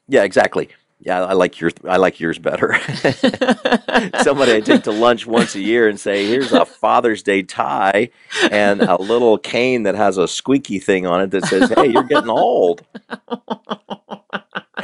yeah, 0.09 0.23
exactly. 0.23 0.69
Yeah, 1.01 1.25
I 1.25 1.35
like 1.35 1.61
yours. 1.61 1.75
I 1.87 1.99
like 1.99 2.21
yours 2.21 2.39
better. 2.39 2.75
Somebody 4.23 4.55
I 4.55 4.61
take 4.65 4.85
to 4.85 4.91
lunch 4.93 5.27
once 5.27 5.55
a 5.55 5.61
year 5.61 5.89
and 5.89 6.01
say, 6.01 6.27
"Here's 6.27 6.53
a 6.53 6.65
Father's 6.65 7.23
Day 7.23 7.43
tie 7.43 8.11
and 8.51 8.81
a 8.81 9.01
little 9.01 9.37
cane 9.37 9.83
that 9.83 9.95
has 9.95 10.17
a 10.17 10.27
squeaky 10.27 10.79
thing 10.79 11.07
on 11.07 11.21
it 11.21 11.31
that 11.33 11.45
says, 11.45 11.71
"Hey, 11.71 11.89
you're 11.89 12.03
getting 12.03 12.31
old." 12.31 12.83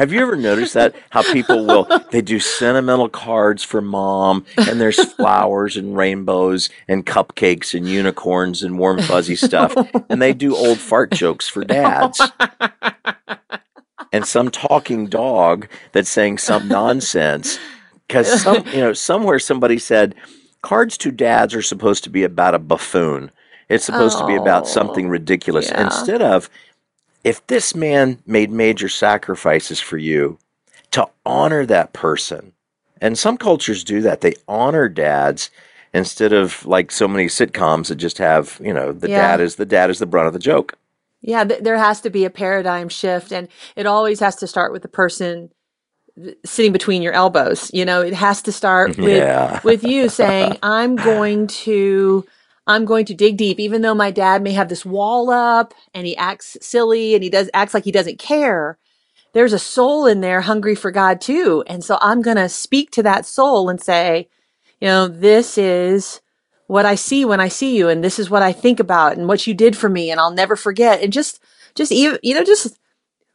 Have 0.03 0.13
you 0.13 0.21
ever 0.21 0.35
noticed 0.35 0.75
that? 0.75 0.97
How 1.11 1.23
people 1.23 1.65
will 1.65 1.87
they 2.11 2.23
do 2.23 2.41
sentimental 2.41 3.09
cards 3.09 3.63
for 3.63 3.81
mom, 3.81 4.45
and 4.57 4.81
there's 4.81 5.13
flowers 5.15 5.77
and 5.77 5.97
rainbows 5.97 6.71
and 6.89 7.07
cupcakes 7.07 7.73
and 7.73 7.89
unicorns 7.89 8.65
and 8.65 8.81
warm 8.81 9.01
fuzzy 9.01 9.37
stuff, 9.37 9.73
and 10.09 10.21
they 10.21 10.33
do 10.33 10.57
old 10.57 10.79
fart 10.79 11.13
jokes 11.13 11.47
for 11.47 11.63
dads. 11.63 12.21
And 14.13 14.27
some 14.27 14.51
talking 14.51 15.07
dog 15.07 15.69
that's 15.93 16.11
saying 16.11 16.39
some 16.39 16.67
nonsense 16.67 17.61
because 18.09 18.43
some 18.43 18.67
you 18.73 18.81
know 18.81 18.95
somewhere 18.95 19.39
somebody 19.39 19.79
said 19.79 20.17
cards 20.63 20.99
to 20.99 21.13
dads 21.13 21.55
are 21.55 21.63
supposed 21.63 22.03
to 22.03 22.11
be 22.11 22.25
about 22.25 22.57
a 22.57 22.59
buffoon. 22.59 23.31
It's 23.69 23.85
supposed 23.85 24.19
to 24.19 24.27
be 24.27 24.35
about 24.35 24.67
something 24.67 25.07
oh, 25.07 25.11
ridiculous 25.11 25.69
yeah. 25.69 25.85
instead 25.85 26.23
of 26.23 26.51
if 27.25 27.47
this 27.47 27.75
man 27.75 28.19
made 28.27 28.51
major 28.51 28.89
sacrifices 28.89 29.81
for 29.81 29.99
you 29.99 30.39
to 30.93 31.09
honor 31.25 31.65
that 31.67 31.93
person. 31.93 32.53
And 33.01 33.19
some 33.19 33.37
cultures 33.37 33.83
do 33.83 34.01
that. 34.03 34.21
They 34.21 34.35
honor 34.47 34.89
dads 34.89 35.51
instead 35.95 36.33
of 36.33 36.65
like 36.67 36.91
so 36.91 37.09
many 37.09 37.27
sitcoms 37.27 37.89
that 37.89 37.97
just 37.97 38.19
have, 38.19 38.61
you 38.63 38.73
know, 38.73 38.93
the 38.93 39.09
Yeah. 39.09 39.21
dad 39.21 39.41
is 39.41 39.57
the 39.57 39.67
dad 39.67 39.91
is 39.91 39.99
the 39.99 40.07
brunt 40.07 40.29
of 40.29 40.33
the 40.33 40.39
joke. 40.39 40.77
Yeah, 41.21 41.45
th- 41.45 41.63
there 41.63 41.79
has 41.79 42.01
to 42.03 42.11
be 42.11 42.25
a 42.25 42.31
paradigm 42.31 42.89
shift, 42.89 43.33
and 43.33 43.49
it 43.77 43.87
always 43.87 44.21
has 44.21 44.37
to 44.37 44.47
start 44.47 44.73
with 44.73 44.83
the 44.83 44.89
person 44.89 45.51
sitting 46.45 46.73
between 46.73 47.01
your 47.03 47.13
elbows. 47.13 47.71
You 47.73 47.85
know, 47.85 48.03
it 48.03 48.15
has 48.15 48.43
to 48.43 48.53
start 48.53 48.93
mm-hmm. 48.93 49.03
with 49.05 49.17
Yeah. 49.19 49.61
with 49.63 49.85
you 49.85 50.09
saying, 50.09 50.59
"I'm 50.63 50.97
going 50.97 51.47
to." 51.47 52.27
I'm 52.67 52.85
going 52.85 53.05
to 53.07 53.15
dig 53.15 53.37
deep, 53.37 53.59
even 53.59 53.83
though 53.83 53.95
my 53.95 54.11
dad 54.11 54.43
may 54.43 54.53
have 54.53 54.69
this 54.69 54.85
wall 54.85 55.31
up 55.31 55.75
and 55.93 56.07
he 56.07 56.17
acts 56.17 56.57
silly 56.61 57.15
and 57.15 57.23
he 57.23 57.31
does 57.31 57.51
acts 57.53 57.75
like 57.75 57.85
he 57.85 57.93
doesn't 57.93 58.19
care. 58.19 58.79
There's 59.33 59.53
a 59.53 59.59
soul 59.59 60.07
in 60.07 60.21
there 60.21 60.43
hungry 60.43 60.75
for 60.75 60.91
God 60.91 61.21
too. 61.21 61.65
And 61.67 61.83
so 61.83 61.99
I'm 62.01 62.23
going 62.23 62.37
to 62.37 62.49
speak 62.49 62.91
to 62.93 63.03
that 63.03 63.27
soul 63.27 63.69
and 63.69 63.81
say, 63.81 64.29
you 64.81 64.89
know, 64.89 65.09
this 65.09 65.59
is 65.59 66.21
what 66.67 66.87
I 66.87 66.95
see 66.95 67.25
when 67.25 67.41
I 67.41 67.49
see 67.49 67.77
you. 67.77 67.89
And 67.89 68.05
this 68.05 68.19
is 68.19 68.31
what 68.31 68.43
I 68.43 68.53
think 68.53 68.79
about 68.79 69.17
and 69.17 69.27
what 69.27 69.47
you 69.47 69.55
did 69.55 69.77
for 69.77 69.89
me. 69.89 70.11
And 70.11 70.21
I'll 70.21 70.33
never 70.33 70.55
forget. 70.55 71.03
And 71.03 71.13
just, 71.13 71.43
just 71.75 71.91
even, 71.91 72.19
you 72.23 72.35
know, 72.35 72.45
just 72.45 72.79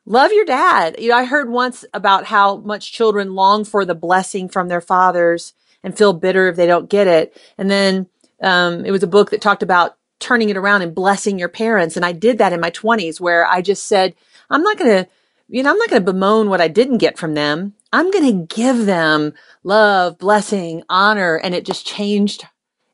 love 0.06 0.32
your 0.32 0.46
dad. 0.46 0.96
You 1.00 1.10
know, 1.10 1.18
I 1.18 1.26
heard 1.26 1.50
once 1.50 1.84
about 1.94 2.26
how 2.26 2.58
much 2.58 2.94
children 2.94 3.34
long 3.34 3.66
for 3.66 3.84
the 3.84 3.96
blessing 3.96 4.48
from 4.48 4.68
their 4.70 4.82
fathers 4.82 5.54
and 5.84 5.98
feel 5.98 6.14
bitter 6.14 6.48
if 6.48 6.56
they 6.56 6.68
don't 6.68 6.90
get 6.90 7.08
it. 7.08 7.40
And 7.58 7.70
then, 7.70 8.08
um, 8.42 8.86
it 8.86 8.92
was 8.92 9.04
a 9.04 9.08
book 9.08 9.32
that 9.32 9.42
talked 9.42 9.64
about 9.64 9.98
turning 10.20 10.50
it 10.50 10.58
around 10.58 10.82
and 10.82 10.96
blessing 10.96 11.38
your 11.38 11.50
parents. 11.50 11.96
And 11.96 12.06
I 12.06 12.12
did 12.12 12.40
that 12.40 12.54
in 12.54 12.60
my 12.60 12.70
twenties 12.70 13.22
where 13.22 13.46
I 13.46 13.62
just 13.62 13.86
said, 13.86 14.16
I'm 14.50 14.64
not 14.64 14.78
going 14.78 14.90
to, 14.90 15.10
you 15.48 15.64
know, 15.64 15.72
I'm 15.72 15.78
not 15.78 15.90
going 15.90 16.02
to 16.02 16.12
bemoan 16.12 16.50
what 16.50 16.62
I 16.62 16.68
didn't 16.68 16.98
get 16.98 17.18
from 17.18 17.36
them. 17.36 17.74
I'm 17.94 18.12
going 18.12 18.26
to 18.26 18.56
give 18.56 18.86
them 18.86 19.34
love, 19.64 20.18
blessing, 20.18 20.84
honor. 20.90 21.36
And 21.36 21.54
it 21.54 21.66
just 21.66 21.86
changed. 21.86 22.46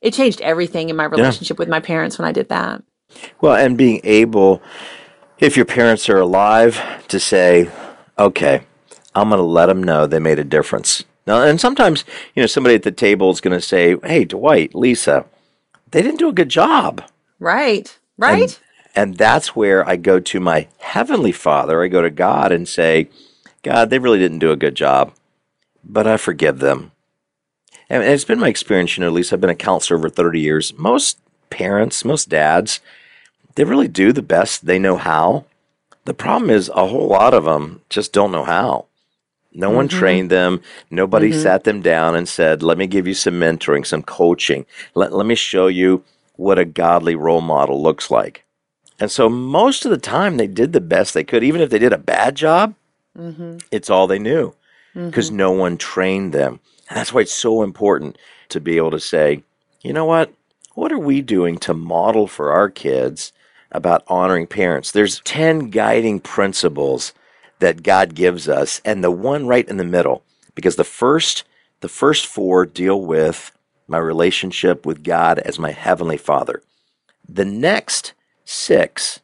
It 0.01 0.13
changed 0.13 0.41
everything 0.41 0.89
in 0.89 0.97
my 0.97 1.05
relationship 1.05 1.57
with 1.57 1.69
my 1.69 1.79
parents 1.79 2.19
when 2.19 2.27
I 2.27 2.33
did 2.33 2.49
that. 2.49 2.83
Well, 3.39 3.55
and 3.55 3.77
being 3.77 4.01
able, 4.03 4.61
if 5.39 5.55
your 5.55 5.65
parents 5.65 6.09
are 6.09 6.17
alive, 6.17 6.81
to 7.07 7.19
say, 7.21 7.69
okay, 8.19 8.63
I'm 9.15 9.29
going 9.29 9.39
to 9.39 9.43
let 9.43 9.67
them 9.67 9.81
know 9.81 10.05
they 10.05 10.19
made 10.19 10.39
a 10.39 10.43
difference. 10.43 11.05
Now, 11.25 11.41
and 11.43 11.61
sometimes, 11.61 12.03
you 12.35 12.43
know, 12.43 12.47
somebody 12.47 12.75
at 12.75 12.83
the 12.83 12.91
table 12.91 13.31
is 13.31 13.39
going 13.39 13.57
to 13.57 13.61
say, 13.61 13.95
hey, 14.03 14.25
Dwight, 14.25 14.75
Lisa, 14.75 15.25
they 15.93 16.01
didn't 16.01 16.19
do 16.19 16.29
a 16.29 16.33
good 16.33 16.49
job. 16.49 17.03
Right. 17.39 17.97
Right. 18.17 18.59
And, 18.95 19.09
and 19.11 19.17
that's 19.17 19.55
where 19.55 19.87
I 19.87 19.95
go 19.95 20.19
to 20.19 20.39
my 20.39 20.67
heavenly 20.79 21.31
father. 21.31 21.81
I 21.81 21.87
go 21.87 22.01
to 22.01 22.09
God 22.09 22.51
and 22.51 22.67
say, 22.67 23.09
God, 23.61 23.89
they 23.89 23.99
really 23.99 24.19
didn't 24.19 24.39
do 24.39 24.51
a 24.51 24.57
good 24.57 24.75
job, 24.75 25.13
but 25.83 26.05
I 26.05 26.17
forgive 26.17 26.59
them. 26.59 26.91
And 27.89 28.03
it's 28.03 28.25
been 28.25 28.39
my 28.39 28.47
experience, 28.47 28.97
you 28.97 29.01
know, 29.01 29.11
Lisa, 29.11 29.35
I've 29.35 29.41
been 29.41 29.49
a 29.51 29.55
counselor 29.55 29.97
over 29.97 30.09
30 30.09 30.39
years. 30.39 30.73
Most 30.77 31.19
parents, 31.49 32.03
most 32.03 32.27
dads, 32.27 32.79
they 33.55 33.63
really 33.63 33.87
do 33.87 34.11
the 34.11 34.23
best 34.23 34.65
they 34.65 34.79
know 34.79 34.97
how. 34.97 35.45
The 36.05 36.13
problem 36.13 36.49
is 36.49 36.69
a 36.69 36.87
whole 36.87 37.07
lot 37.07 37.33
of 37.33 37.45
them 37.45 37.81
just 37.89 38.11
don't 38.11 38.31
know 38.31 38.43
how. 38.43 38.87
No 39.53 39.69
one 39.69 39.87
mm-hmm. 39.87 39.99
trained 39.99 40.29
them. 40.29 40.61
Nobody 40.89 41.29
mm-hmm. 41.29 41.41
sat 41.41 41.63
them 41.63 41.81
down 41.81 42.15
and 42.15 42.27
said, 42.27 42.63
let 42.63 42.77
me 42.77 42.87
give 42.87 43.07
you 43.07 43.13
some 43.13 43.35
mentoring, 43.35 43.85
some 43.85 44.03
coaching. 44.03 44.65
Let, 44.95 45.13
let 45.13 45.25
me 45.25 45.35
show 45.35 45.67
you 45.67 46.03
what 46.35 46.59
a 46.59 46.65
godly 46.65 47.15
role 47.15 47.41
model 47.41 47.81
looks 47.81 48.09
like. 48.09 48.43
And 48.99 49.11
so 49.11 49.29
most 49.29 49.85
of 49.85 49.91
the 49.91 49.97
time 49.97 50.37
they 50.37 50.47
did 50.47 50.73
the 50.73 50.81
best 50.81 51.13
they 51.13 51.23
could. 51.23 51.43
Even 51.43 51.61
if 51.61 51.69
they 51.69 51.79
did 51.79 51.93
a 51.93 51.97
bad 51.97 52.35
job, 52.35 52.75
mm-hmm. 53.17 53.57
it's 53.71 53.89
all 53.89 54.07
they 54.07 54.19
knew 54.19 54.53
because 54.93 55.31
no 55.31 55.51
one 55.51 55.77
trained 55.77 56.33
them. 56.33 56.59
And 56.89 56.97
that's 56.97 57.13
why 57.13 57.21
it's 57.21 57.33
so 57.33 57.63
important 57.63 58.17
to 58.49 58.59
be 58.59 58.77
able 58.77 58.91
to 58.91 58.99
say, 58.99 59.43
you 59.81 59.93
know 59.93 60.05
what? 60.05 60.33
What 60.75 60.91
are 60.91 60.99
we 60.99 61.21
doing 61.21 61.57
to 61.59 61.73
model 61.73 62.27
for 62.27 62.51
our 62.51 62.69
kids 62.69 63.33
about 63.71 64.03
honoring 64.07 64.47
parents? 64.47 64.91
There's 64.91 65.21
10 65.21 65.69
guiding 65.69 66.19
principles 66.19 67.13
that 67.63 67.81
God 67.81 68.13
gives 68.13 68.49
us 68.49 68.81
and 68.83 69.01
the 69.01 69.09
one 69.09 69.47
right 69.47 69.67
in 69.67 69.77
the 69.77 69.85
middle 69.85 70.23
because 70.53 70.75
the 70.75 70.83
first 70.83 71.45
the 71.79 71.87
first 71.87 72.25
four 72.25 72.65
deal 72.65 73.01
with 73.01 73.51
my 73.87 73.97
relationship 73.97 74.85
with 74.85 75.01
God 75.03 75.39
as 75.39 75.57
my 75.57 75.71
heavenly 75.71 76.17
Father. 76.17 76.61
The 77.27 77.45
next 77.45 78.13
6 78.45 79.21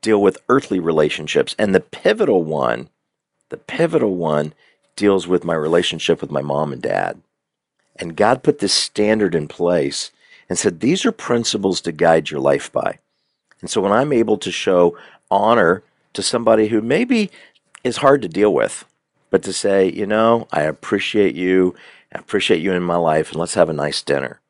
deal 0.00 0.22
with 0.22 0.38
earthly 0.48 0.80
relationships 0.80 1.54
and 1.58 1.74
the 1.74 1.80
pivotal 1.80 2.42
one 2.42 2.88
the 3.50 3.58
pivotal 3.58 4.16
one 4.16 4.54
deals 4.96 5.26
with 5.26 5.44
my 5.44 5.54
relationship 5.54 6.20
with 6.22 6.30
my 6.30 6.40
mom 6.40 6.72
and 6.72 6.80
dad. 6.82 7.20
And 7.96 8.16
God 8.16 8.42
put 8.42 8.58
this 8.58 8.72
standard 8.72 9.34
in 9.34 9.48
place 9.48 10.10
and 10.48 10.58
said, 10.58 10.80
These 10.80 11.04
are 11.04 11.12
principles 11.12 11.80
to 11.82 11.92
guide 11.92 12.30
your 12.30 12.40
life 12.40 12.72
by. 12.72 12.98
And 13.60 13.70
so 13.70 13.80
when 13.82 13.92
I'm 13.92 14.12
able 14.12 14.38
to 14.38 14.50
show 14.50 14.96
honor 15.30 15.82
to 16.14 16.22
somebody 16.22 16.68
who 16.68 16.80
maybe 16.80 17.30
is 17.86 17.98
hard 17.98 18.22
to 18.22 18.28
deal 18.28 18.52
with, 18.52 18.84
but 19.30 19.42
to 19.44 19.52
say, 19.52 19.90
you 19.90 20.06
know, 20.06 20.48
I 20.52 20.62
appreciate 20.62 21.34
you, 21.34 21.74
I 22.14 22.18
appreciate 22.18 22.60
you 22.60 22.72
in 22.72 22.82
my 22.82 22.96
life, 22.96 23.30
and 23.30 23.40
let's 23.40 23.54
have 23.54 23.68
a 23.68 23.74
nice 23.74 24.02
dinner, 24.02 24.40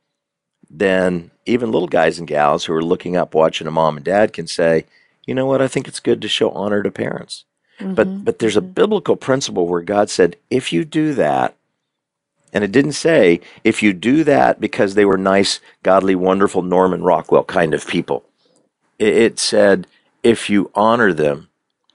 then 0.69 1.31
even 1.45 1.71
little 1.71 1.89
guys 1.89 2.19
and 2.19 2.27
gals 2.27 2.65
who 2.65 2.73
are 2.75 2.85
looking 2.85 3.17
up 3.17 3.35
watching 3.35 3.67
a 3.67 3.71
mom 3.71 3.97
and 3.97 4.05
dad 4.05 4.33
can 4.33 4.47
say, 4.47 4.85
you 5.27 5.35
know 5.35 5.47
what, 5.47 5.63
I 5.63 5.69
think 5.69 5.87
it's 5.87 6.01
good 6.01 6.23
to 6.23 6.29
show 6.29 6.51
honor 6.51 6.83
to 6.83 6.91
parents. 6.91 7.45
But 7.79 8.09
mm-hmm. 8.09 8.25
but 8.25 8.39
there's 8.39 8.57
a 8.57 8.63
mm-hmm. 8.63 8.73
biblical 8.73 9.17
principle 9.17 9.67
where 9.67 9.83
God 9.83 10.09
said, 10.09 10.37
if 10.49 10.73
you 10.73 10.85
do 10.85 11.13
that, 11.15 11.55
and 12.53 12.65
it 12.65 12.73
didn't 12.73 12.93
say 12.93 13.41
if 13.65 13.83
you 13.83 13.93
do 13.93 14.25
that 14.25 14.61
because 14.61 14.95
they 14.95 15.05
were 15.05 15.19
nice, 15.19 15.61
godly, 15.83 16.15
wonderful 16.15 16.63
Norman 16.63 17.03
Rockwell 17.03 17.45
kind 17.45 17.75
of 17.75 17.87
people. 17.87 18.25
It, 18.99 19.15
it 19.15 19.39
said, 19.39 19.87
if 20.23 20.49
you 20.49 20.71
honor 20.75 21.13
them, 21.13 21.49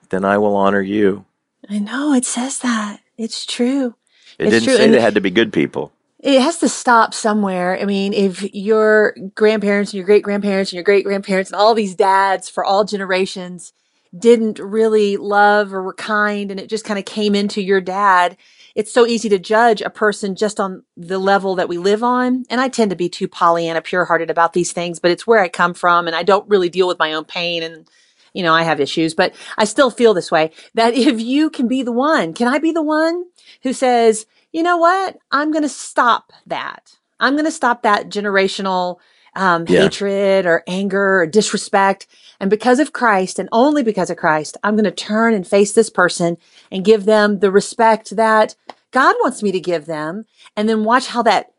then 0.09 0.23
I 0.23 0.37
will 0.37 0.55
honor 0.55 0.81
you. 0.81 1.25
I 1.69 1.79
know 1.79 2.13
it 2.13 2.25
says 2.25 2.59
that. 2.59 2.99
It's 3.17 3.45
true. 3.45 3.95
It 4.39 4.45
It's 4.47 4.51
didn't 4.51 4.63
true, 4.65 4.75
say 4.77 4.85
and- 4.85 4.93
they 4.93 5.01
had 5.01 5.15
to 5.15 5.21
be 5.21 5.29
good 5.31 5.53
people. 5.53 5.91
It 6.19 6.39
has 6.39 6.59
to 6.59 6.69
stop 6.69 7.15
somewhere. 7.15 7.79
I 7.81 7.85
mean, 7.85 8.13
if 8.13 8.43
your 8.53 9.15
grandparents 9.33 9.91
and 9.91 9.97
your 9.97 10.05
great 10.05 10.21
grandparents 10.23 10.71
and 10.71 10.75
your 10.75 10.83
great 10.83 11.03
grandparents 11.03 11.49
and 11.51 11.59
all 11.59 11.73
these 11.73 11.95
dads 11.95 12.47
for 12.47 12.63
all 12.63 12.83
generations 12.83 13.73
didn't 14.15 14.59
really 14.59 15.17
love 15.17 15.73
or 15.73 15.81
were 15.81 15.95
kind 15.95 16.51
and 16.51 16.59
it 16.59 16.69
just 16.69 16.85
kind 16.85 16.99
of 16.99 17.05
came 17.05 17.33
into 17.33 17.59
your 17.59 17.81
dad, 17.81 18.37
it's 18.75 18.93
so 18.93 19.07
easy 19.07 19.29
to 19.29 19.39
judge 19.39 19.81
a 19.81 19.89
person 19.89 20.35
just 20.35 20.59
on 20.59 20.83
the 20.95 21.17
level 21.17 21.55
that 21.55 21.67
we 21.69 21.79
live 21.79 22.03
on. 22.03 22.43
And 22.51 22.61
I 22.61 22.67
tend 22.67 22.91
to 22.91 22.95
be 22.95 23.09
too 23.09 23.27
Pollyanna, 23.27 23.81
pure 23.81 24.05
hearted 24.05 24.29
about 24.29 24.53
these 24.53 24.73
things, 24.73 24.99
but 24.99 25.09
it's 25.09 25.25
where 25.25 25.41
I 25.41 25.49
come 25.49 25.73
from 25.73 26.05
and 26.05 26.15
I 26.15 26.21
don't 26.21 26.47
really 26.47 26.69
deal 26.69 26.87
with 26.87 26.99
my 26.99 27.13
own 27.13 27.25
pain 27.25 27.63
and 27.63 27.87
you 28.33 28.43
know, 28.43 28.53
I 28.53 28.63
have 28.63 28.79
issues, 28.79 29.13
but 29.13 29.33
I 29.57 29.65
still 29.65 29.91
feel 29.91 30.13
this 30.13 30.31
way 30.31 30.51
that 30.73 30.93
if 30.95 31.19
you 31.19 31.49
can 31.49 31.67
be 31.67 31.83
the 31.83 31.91
one, 31.91 32.33
can 32.33 32.47
I 32.47 32.59
be 32.59 32.71
the 32.71 32.83
one 32.83 33.25
who 33.63 33.73
says, 33.73 34.25
you 34.51 34.63
know 34.63 34.77
what? 34.77 35.17
I'm 35.31 35.51
going 35.51 35.63
to 35.63 35.69
stop 35.69 36.31
that. 36.47 36.97
I'm 37.19 37.33
going 37.33 37.45
to 37.45 37.51
stop 37.51 37.83
that 37.83 38.09
generational 38.09 38.97
um, 39.35 39.65
Yeah. 39.65 39.83
hatred 39.83 40.45
or 40.45 40.63
anger 40.67 41.21
or 41.21 41.27
disrespect. 41.27 42.07
And 42.39 42.49
because 42.49 42.79
of 42.79 42.91
Christ 42.91 43.39
and 43.39 43.47
only 43.51 43.83
because 43.83 44.09
of 44.09 44.17
Christ, 44.17 44.57
I'm 44.63 44.75
going 44.75 44.83
to 44.85 44.91
turn 44.91 45.33
and 45.33 45.47
face 45.47 45.71
this 45.73 45.89
person 45.89 46.37
and 46.71 46.83
give 46.83 47.05
them 47.05 47.39
the 47.39 47.51
respect 47.51 48.15
that 48.15 48.55
God 48.91 49.15
wants 49.21 49.41
me 49.41 49.51
to 49.53 49.59
give 49.59 49.85
them. 49.85 50.25
And 50.57 50.67
then 50.67 50.83
watch 50.83 51.07
how 51.07 51.21
that, 51.23 51.53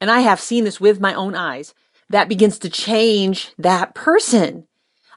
and 0.00 0.10
I 0.10 0.20
have 0.20 0.40
seen 0.40 0.64
this 0.64 0.80
with 0.80 1.00
my 1.00 1.12
own 1.12 1.34
eyes, 1.34 1.74
that 2.08 2.28
begins 2.28 2.58
to 2.60 2.70
change 2.70 3.52
that 3.58 3.94
person. 3.94 4.66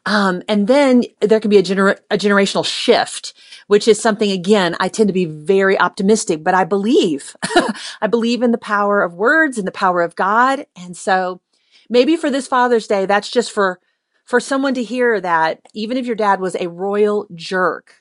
Um, 0.06 0.44
and 0.50 0.68
then 0.68 1.06
there 1.22 1.40
can 1.40 1.50
be 1.50 1.58
a, 1.58 1.64
gener- 1.64 2.00
a 2.12 2.18
generational 2.18 2.66
shift, 2.66 3.34
which 3.68 3.88
is 3.88 4.02
something, 4.02 4.32
again, 4.32 4.76
I 4.80 4.90
tend 4.90 5.08
to 5.08 5.14
be 5.14 5.26
very 5.26 5.80
optimistic, 5.80 6.44
but 6.44 6.54
I 6.54 6.66
believe, 6.66 7.36
I 8.02 8.08
believe 8.08 8.44
in 8.44 8.52
the 8.52 8.58
power 8.58 9.02
of 9.02 9.14
words 9.14 9.58
and 9.58 9.66
the 9.66 9.72
power 9.72 10.02
of 10.02 10.16
God. 10.16 10.66
And 10.76 10.98
so 10.98 11.40
maybe 11.90 12.18
for 12.18 12.30
this 12.30 12.48
Father's 12.48 12.88
Day, 12.88 13.06
that's 13.06 13.32
just 13.32 13.52
for, 13.52 13.80
for 14.26 14.42
someone 14.42 14.74
to 14.74 14.84
hear 14.84 15.22
that 15.22 15.62
even 15.74 15.96
if 15.96 16.06
your 16.06 16.18
dad 16.18 16.42
was 16.42 16.56
a 16.56 16.68
royal 16.68 17.28
jerk 17.34 17.96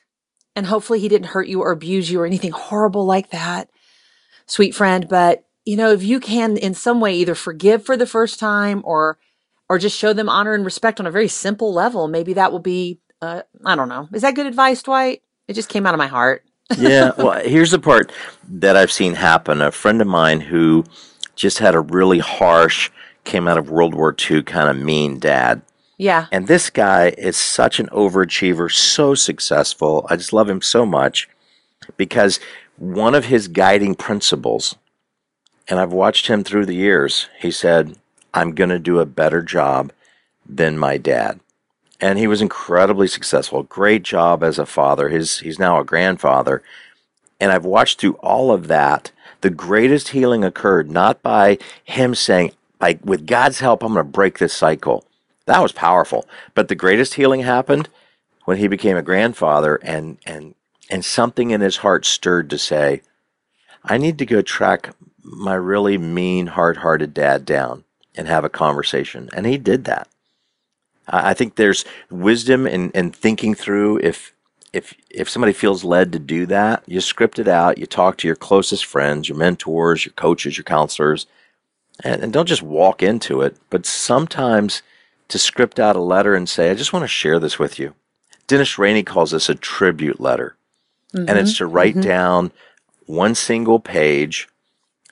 and 0.55 0.65
hopefully 0.65 0.99
he 0.99 1.07
didn't 1.07 1.27
hurt 1.27 1.47
you 1.47 1.61
or 1.61 1.71
abuse 1.71 2.11
you 2.11 2.19
or 2.19 2.25
anything 2.25 2.51
horrible 2.51 3.05
like 3.05 3.29
that, 3.31 3.69
sweet 4.45 4.75
friend. 4.75 5.07
But 5.07 5.45
you 5.65 5.77
know, 5.77 5.91
if 5.91 6.03
you 6.03 6.19
can 6.19 6.57
in 6.57 6.73
some 6.73 6.99
way 6.99 7.15
either 7.15 7.35
forgive 7.35 7.85
for 7.85 7.95
the 7.95 8.05
first 8.05 8.39
time 8.39 8.81
or 8.83 9.17
or 9.69 9.77
just 9.77 9.97
show 9.97 10.13
them 10.13 10.29
honor 10.29 10.53
and 10.53 10.65
respect 10.65 10.99
on 10.99 11.07
a 11.07 11.11
very 11.11 11.27
simple 11.27 11.73
level. 11.73 12.07
Maybe 12.07 12.33
that 12.33 12.51
will 12.51 12.59
be, 12.59 12.99
uh, 13.21 13.43
I 13.65 13.75
don't 13.75 13.89
know. 13.89 14.07
Is 14.13 14.21
that 14.21 14.35
good 14.35 14.47
advice, 14.47 14.83
Dwight? 14.83 15.21
It 15.47 15.53
just 15.53 15.69
came 15.69 15.85
out 15.85 15.93
of 15.93 15.97
my 15.97 16.07
heart. 16.07 16.45
yeah. 16.77 17.11
Well, 17.17 17.41
here's 17.43 17.71
the 17.71 17.79
part 17.79 18.11
that 18.47 18.75
I've 18.75 18.91
seen 18.91 19.15
happen. 19.15 19.61
A 19.61 19.71
friend 19.71 20.01
of 20.01 20.07
mine 20.07 20.41
who 20.41 20.83
just 21.35 21.59
had 21.59 21.75
a 21.75 21.81
really 21.81 22.19
harsh, 22.19 22.89
came 23.23 23.47
out 23.47 23.57
of 23.57 23.69
World 23.69 23.93
War 23.93 24.15
II 24.29 24.43
kind 24.43 24.69
of 24.69 24.77
mean 24.77 25.19
dad. 25.19 25.61
Yeah. 25.97 26.27
And 26.31 26.47
this 26.47 26.69
guy 26.69 27.13
is 27.17 27.37
such 27.37 27.79
an 27.79 27.87
overachiever, 27.87 28.71
so 28.71 29.15
successful. 29.15 30.05
I 30.09 30.15
just 30.15 30.33
love 30.33 30.49
him 30.49 30.61
so 30.61 30.85
much 30.85 31.29
because 31.97 32.39
one 32.77 33.15
of 33.15 33.25
his 33.25 33.47
guiding 33.47 33.95
principles, 33.95 34.75
and 35.67 35.79
I've 35.79 35.93
watched 35.93 36.27
him 36.27 36.43
through 36.43 36.65
the 36.65 36.75
years, 36.75 37.29
he 37.39 37.51
said, 37.51 37.97
I'm 38.33 38.55
going 38.55 38.69
to 38.69 38.79
do 38.79 38.99
a 38.99 39.05
better 39.05 39.41
job 39.41 39.91
than 40.47 40.77
my 40.77 40.97
dad. 40.97 41.39
And 42.01 42.17
he 42.17 42.27
was 42.27 42.41
incredibly 42.41 43.07
successful. 43.07 43.63
Great 43.63 44.03
job 44.03 44.43
as 44.43 44.59
a 44.59 44.65
father. 44.65 45.09
His, 45.09 45.39
he's 45.39 45.59
now 45.59 45.79
a 45.79 45.85
grandfather. 45.85 46.63
And 47.39 47.51
I've 47.51 47.65
watched 47.65 47.99
through 47.99 48.15
all 48.15 48.51
of 48.51 48.67
that. 48.67 49.11
The 49.41 49.49
greatest 49.49 50.09
healing 50.09 50.43
occurred 50.43 50.89
not 50.89 51.21
by 51.21 51.57
him 51.83 52.15
saying, 52.15 52.53
like, 52.81 52.99
with 53.05 53.27
God's 53.27 53.59
help, 53.59 53.83
I'm 53.83 53.93
going 53.93 54.05
to 54.05 54.11
break 54.11 54.39
this 54.39 54.53
cycle. 54.53 55.05
That 55.45 55.61
was 55.61 55.71
powerful. 55.71 56.27
But 56.55 56.67
the 56.67 56.75
greatest 56.75 57.13
healing 57.13 57.41
happened 57.41 57.87
when 58.45 58.57
he 58.57 58.67
became 58.67 58.97
a 58.97 59.01
grandfather 59.01 59.75
and, 59.83 60.17
and, 60.25 60.55
and 60.89 61.05
something 61.05 61.51
in 61.51 61.61
his 61.61 61.77
heart 61.77 62.05
stirred 62.05 62.49
to 62.49 62.57
say, 62.57 63.01
I 63.83 63.97
need 63.97 64.17
to 64.19 64.25
go 64.25 64.41
track 64.41 64.93
my 65.21 65.55
really 65.55 65.97
mean, 65.97 66.47
hard 66.47 66.77
hearted 66.77 67.13
dad 67.13 67.45
down 67.45 67.85
and 68.15 68.27
have 68.27 68.43
a 68.43 68.49
conversation. 68.49 69.29
And 69.33 69.45
he 69.45 69.57
did 69.57 69.85
that. 69.85 70.07
I 71.07 71.33
think 71.33 71.55
there's 71.55 71.83
wisdom 72.09 72.65
in, 72.65 72.91
in 72.91 73.11
thinking 73.11 73.55
through 73.55 73.99
if 73.99 74.33
if 74.71 74.95
if 75.09 75.29
somebody 75.29 75.53
feels 75.53 75.83
led 75.83 76.11
to 76.13 76.19
do 76.19 76.45
that, 76.47 76.83
you 76.87 77.01
script 77.01 77.37
it 77.39 77.47
out, 77.47 77.77
you 77.77 77.85
talk 77.85 78.17
to 78.17 78.27
your 78.27 78.35
closest 78.35 78.85
friends, 78.85 79.29
your 79.29 79.37
mentors, 79.37 80.05
your 80.05 80.13
coaches, 80.13 80.57
your 80.57 80.63
counselors, 80.63 81.27
and, 82.03 82.23
and 82.23 82.33
don't 82.33 82.47
just 82.47 82.63
walk 82.63 83.03
into 83.03 83.41
it, 83.41 83.57
but 83.69 83.85
sometimes 83.85 84.81
to 85.27 85.37
script 85.37 85.79
out 85.79 85.95
a 85.95 86.01
letter 86.01 86.33
and 86.33 86.49
say, 86.49 86.71
I 86.71 86.73
just 86.73 86.93
want 86.93 87.03
to 87.03 87.07
share 87.07 87.39
this 87.39 87.59
with 87.59 87.77
you. 87.77 87.93
Dennis 88.47 88.77
Rainey 88.77 89.03
calls 89.03 89.31
this 89.31 89.49
a 89.49 89.55
tribute 89.55 90.19
letter. 90.19 90.55
And 91.13 91.37
it's 91.37 91.51
mm-hmm. 91.51 91.57
to 91.57 91.67
write 91.67 91.93
mm-hmm. 91.93 92.01
down 92.01 92.51
one 93.05 93.35
single 93.35 93.79
page 93.79 94.47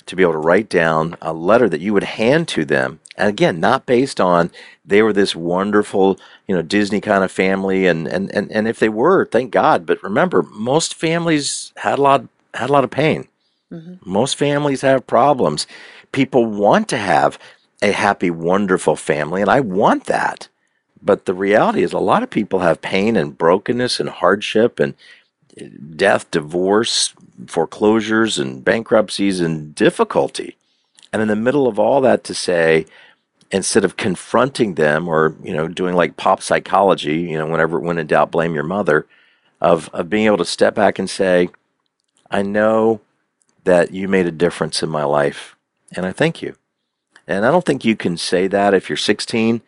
to 0.06 0.16
be 0.16 0.24
able 0.24 0.34
to 0.34 0.40
write 0.40 0.70
down 0.70 1.16
a 1.22 1.34
letter 1.34 1.70
that 1.70 1.82
you 1.82 1.94
would 1.94 2.04
hand 2.04 2.48
to 2.50 2.66
them. 2.66 3.00
And 3.18 3.30
again, 3.30 3.60
not 3.60 3.86
based 3.86 4.20
on 4.20 4.52
they 4.86 5.02
were 5.02 5.14
this 5.14 5.36
wonderful, 5.36 6.20
you 6.48 6.56
know, 6.56 6.62
Disney 6.62 7.02
kind 7.02 7.24
of 7.24 7.32
family 7.32 7.86
and, 7.86 8.08
and, 8.08 8.34
and, 8.34 8.52
and 8.52 8.68
if 8.68 8.80
they 8.80 8.90
were, 8.90 9.26
thank 9.26 9.52
God. 9.52 9.86
But 9.86 10.02
remember, 10.04 10.42
most 10.42 10.96
families 10.96 11.72
had 11.78 12.00
a 12.00 12.02
lot 12.02 12.26
had 12.54 12.70
a 12.70 12.74
lot 12.74 12.84
of 12.84 12.92
pain. 12.92 13.28
Mm-hmm. 13.72 14.10
Most 14.10 14.36
families 14.36 14.82
have 14.82 15.08
problems. 15.08 15.66
People 16.12 16.46
want 16.46 16.90
to 16.90 16.98
have 16.98 17.40
a 17.82 17.92
happy, 17.92 18.30
wonderful 18.30 18.96
family, 18.96 19.42
and 19.42 19.50
I 19.50 19.62
want 19.62 20.06
that. 20.06 20.50
But 21.02 21.26
the 21.26 21.34
reality 21.34 21.82
is 21.82 21.94
a 21.94 22.00
lot 22.00 22.22
of 22.22 22.30
people 22.30 22.60
have 22.60 22.82
pain 22.82 23.16
and 23.16 23.38
brokenness 23.38 24.00
and 24.00 24.10
hardship 24.10 24.80
and 24.80 24.94
death, 25.96 26.30
divorce, 26.32 27.14
foreclosures 27.48 28.40
and 28.40 28.64
bankruptcies 28.64 29.40
and 29.40 29.76
difficulty. 29.76 30.56
And 31.12 31.22
in 31.22 31.28
the 31.28 31.36
middle 31.36 31.68
of 31.68 31.80
all 31.80 32.02
that 32.02 32.24
to 32.26 32.34
say, 32.34 32.86
instead 33.52 33.84
of 33.84 33.98
confronting 33.98 34.76
them 34.76 35.08
or, 35.08 35.36
you 35.44 35.54
know, 35.54 35.68
doing 35.68 35.96
like 35.96 36.18
pop 36.18 36.42
psychology, 36.42 37.18
you 37.18 37.38
know, 37.38 37.48
whenever 37.48 37.80
when 37.80 37.98
in 37.98 38.08
doubt, 38.08 38.32
blame 38.32 38.54
your 38.54 38.64
mother, 38.64 39.08
of, 39.60 39.90
of 39.94 40.10
being 40.10 40.26
able 40.26 40.38
to 40.38 40.46
step 40.46 40.74
back 40.74 40.98
and 40.98 41.10
say, 41.10 41.50
I 42.30 42.42
know 42.42 43.02
that 43.64 43.94
you 43.94 44.08
made 44.08 44.26
a 44.26 44.32
difference 44.32 44.82
in 44.82 44.90
my 44.90 45.04
life 45.04 45.56
and 45.96 46.06
I 46.06 46.12
thank 46.12 46.42
you. 46.42 46.56
And 47.28 47.46
I 47.46 47.52
don't 47.52 47.66
think 47.66 47.86
you 47.86 47.96
can 47.96 48.18
say 48.18 48.48
that 48.48 48.74
if 48.74 48.90
you're 48.90 48.98
16, 48.98 49.62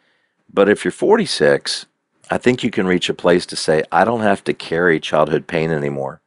but 0.52 0.70
if 0.70 0.84
you're 0.84 0.92
46, 0.92 1.86
I 2.34 2.40
think 2.40 2.64
you 2.64 2.72
can 2.72 2.88
reach 2.88 3.10
a 3.10 3.14
place 3.14 3.46
to 3.46 3.56
say, 3.56 3.84
I 3.92 4.04
don't 4.04 4.22
have 4.22 4.44
to 4.46 4.56
carry 4.56 5.00
childhood 5.00 5.46
pain 5.46 5.70
anymore. 5.70 6.20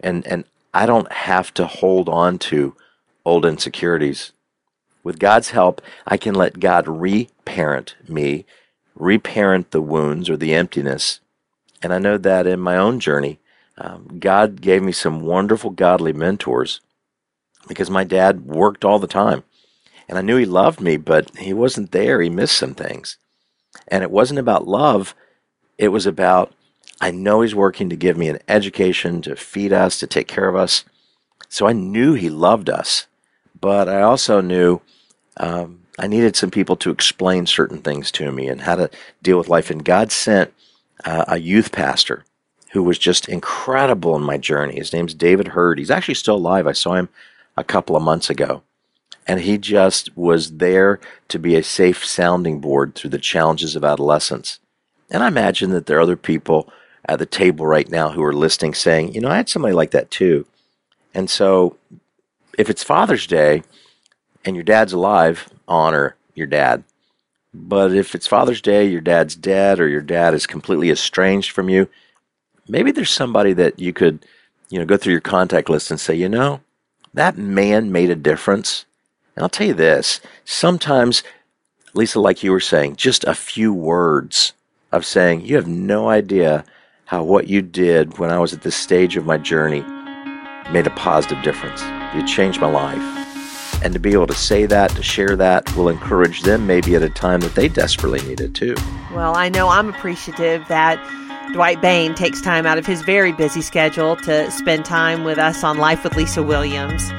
And, 0.00 0.26
and 0.26 0.42
I 0.74 0.84
don't 0.84 1.12
have 1.12 1.54
to 1.54 1.64
hold 1.64 2.08
on 2.08 2.40
to 2.50 2.74
old 3.24 3.46
insecurities. 3.46 4.32
With 5.04 5.20
God's 5.20 5.50
help, 5.50 5.80
I 6.04 6.16
can 6.16 6.34
let 6.34 6.58
God 6.58 6.88
reparent 6.88 7.94
me, 8.08 8.46
reparent 8.96 9.70
the 9.70 9.80
wounds 9.80 10.28
or 10.28 10.36
the 10.36 10.56
emptiness. 10.56 11.20
And 11.84 11.92
I 11.92 11.98
know 11.98 12.18
that 12.18 12.48
in 12.48 12.58
my 12.58 12.76
own 12.76 12.98
journey, 12.98 13.38
um, 13.76 14.18
God 14.18 14.60
gave 14.60 14.82
me 14.82 14.90
some 14.90 15.20
wonderful 15.20 15.70
godly 15.70 16.12
mentors 16.12 16.80
because 17.68 17.90
my 17.90 18.02
dad 18.02 18.44
worked 18.44 18.84
all 18.84 18.98
the 18.98 19.06
time. 19.06 19.44
And 20.08 20.18
I 20.18 20.22
knew 20.22 20.36
he 20.36 20.46
loved 20.46 20.80
me, 20.80 20.96
but 20.96 21.30
he 21.38 21.52
wasn't 21.52 21.92
there. 21.92 22.20
He 22.20 22.28
missed 22.28 22.56
some 22.56 22.74
things. 22.74 23.18
And 23.86 24.02
it 24.02 24.10
wasn't 24.10 24.40
about 24.40 24.66
love, 24.66 25.14
it 25.78 25.88
was 25.88 26.06
about, 26.06 26.52
I 27.00 27.12
know 27.12 27.40
he's 27.40 27.54
working 27.54 27.88
to 27.90 27.96
give 27.96 28.18
me 28.18 28.28
an 28.28 28.40
education, 28.48 29.22
to 29.22 29.36
feed 29.36 29.72
us, 29.72 29.98
to 30.00 30.06
take 30.06 30.28
care 30.28 30.48
of 30.48 30.56
us. 30.56 30.84
So 31.48 31.66
I 31.66 31.72
knew 31.72 32.14
he 32.14 32.28
loved 32.28 32.68
us, 32.68 33.06
but 33.58 33.88
I 33.88 34.02
also 34.02 34.40
knew 34.40 34.80
um, 35.38 35.80
I 35.98 36.06
needed 36.08 36.36
some 36.36 36.50
people 36.50 36.76
to 36.76 36.90
explain 36.90 37.46
certain 37.46 37.78
things 37.78 38.10
to 38.12 38.30
me 38.32 38.48
and 38.48 38.62
how 38.62 38.76
to 38.76 38.90
deal 39.22 39.38
with 39.38 39.48
life. 39.48 39.70
And 39.70 39.84
God 39.84 40.12
sent 40.12 40.52
uh, 41.04 41.24
a 41.28 41.38
youth 41.38 41.72
pastor 41.72 42.24
who 42.72 42.82
was 42.82 42.98
just 42.98 43.28
incredible 43.28 44.14
in 44.16 44.22
my 44.22 44.36
journey. 44.36 44.76
His 44.76 44.92
name's 44.92 45.14
David 45.14 45.48
Hurd. 45.48 45.78
He's 45.78 45.90
actually 45.90 46.14
still 46.14 46.36
alive. 46.36 46.66
I 46.66 46.72
saw 46.72 46.94
him 46.94 47.08
a 47.56 47.64
couple 47.64 47.96
of 47.96 48.02
months 48.02 48.28
ago. 48.28 48.62
And 49.26 49.40
he 49.40 49.58
just 49.58 50.16
was 50.16 50.56
there 50.56 51.00
to 51.28 51.38
be 51.38 51.54
a 51.54 51.62
safe 51.62 52.04
sounding 52.04 52.60
board 52.60 52.94
through 52.94 53.10
the 53.10 53.18
challenges 53.18 53.76
of 53.76 53.84
adolescence. 53.84 54.58
And 55.10 55.22
I 55.22 55.28
imagine 55.28 55.70
that 55.70 55.86
there 55.86 55.98
are 55.98 56.02
other 56.02 56.16
people 56.16 56.70
at 57.08 57.18
the 57.18 57.26
table 57.26 57.66
right 57.66 57.88
now 57.88 58.10
who 58.10 58.22
are 58.22 58.34
listening 58.34 58.74
saying, 58.74 59.14
you 59.14 59.20
know, 59.20 59.28
I 59.28 59.36
had 59.36 59.48
somebody 59.48 59.74
like 59.74 59.92
that 59.92 60.10
too. 60.10 60.46
And 61.14 61.30
so 61.30 61.76
if 62.58 62.68
it's 62.68 62.82
Father's 62.82 63.26
Day 63.26 63.62
and 64.44 64.54
your 64.54 64.64
dad's 64.64 64.92
alive, 64.92 65.48
honor 65.66 66.16
your 66.34 66.46
dad. 66.46 66.84
But 67.54 67.94
if 67.94 68.14
it's 68.14 68.26
Father's 68.26 68.60
Day, 68.60 68.86
your 68.86 69.00
dad's 69.00 69.34
dead, 69.34 69.80
or 69.80 69.88
your 69.88 70.02
dad 70.02 70.34
is 70.34 70.46
completely 70.46 70.90
estranged 70.90 71.50
from 71.50 71.70
you, 71.70 71.88
maybe 72.68 72.92
there's 72.92 73.10
somebody 73.10 73.54
that 73.54 73.78
you 73.78 73.92
could, 73.92 74.24
you 74.68 74.78
know, 74.78 74.84
go 74.84 74.98
through 74.98 75.12
your 75.12 75.20
contact 75.22 75.70
list 75.70 75.90
and 75.90 75.98
say, 75.98 76.14
you 76.14 76.28
know, 76.28 76.60
that 77.14 77.38
man 77.38 77.90
made 77.90 78.10
a 78.10 78.14
difference. 78.14 78.84
And 79.34 79.42
I'll 79.42 79.48
tell 79.48 79.66
you 79.66 79.74
this 79.74 80.20
sometimes, 80.44 81.22
Lisa, 81.94 82.20
like 82.20 82.42
you 82.42 82.52
were 82.52 82.60
saying, 82.60 82.96
just 82.96 83.24
a 83.24 83.34
few 83.34 83.72
words 83.72 84.52
of 84.92 85.04
saying, 85.04 85.42
you 85.42 85.56
have 85.56 85.66
no 85.66 86.08
idea 86.08 86.64
how 87.04 87.22
what 87.22 87.48
you 87.48 87.62
did 87.62 88.18
when 88.18 88.30
I 88.30 88.38
was 88.38 88.52
at 88.52 88.62
this 88.62 88.76
stage 88.76 89.16
of 89.16 89.26
my 89.26 89.38
journey 89.38 89.82
made 90.72 90.86
a 90.86 90.90
positive 90.90 91.42
difference. 91.42 91.82
You 92.14 92.26
changed 92.26 92.60
my 92.60 92.70
life. 92.70 93.02
And 93.82 93.94
to 93.94 94.00
be 94.00 94.12
able 94.12 94.26
to 94.26 94.34
say 94.34 94.66
that, 94.66 94.90
to 94.90 95.02
share 95.02 95.36
that, 95.36 95.74
will 95.76 95.88
encourage 95.88 96.42
them 96.42 96.66
maybe 96.66 96.96
at 96.96 97.02
a 97.02 97.08
time 97.08 97.40
that 97.40 97.54
they 97.54 97.68
desperately 97.68 98.20
need 98.22 98.40
it 98.40 98.54
too. 98.54 98.74
Well, 99.14 99.36
I 99.36 99.48
know 99.48 99.68
I'm 99.68 99.88
appreciative 99.88 100.66
that 100.68 100.98
Dwight 101.52 101.80
Bain 101.80 102.14
takes 102.14 102.40
time 102.40 102.66
out 102.66 102.76
of 102.76 102.84
his 102.84 103.02
very 103.02 103.32
busy 103.32 103.62
schedule 103.62 104.16
to 104.16 104.50
spend 104.50 104.84
time 104.84 105.24
with 105.24 105.38
us 105.38 105.62
on 105.64 105.78
Life 105.78 106.04
with 106.04 106.16
Lisa 106.16 106.42
Williams. 106.42 107.10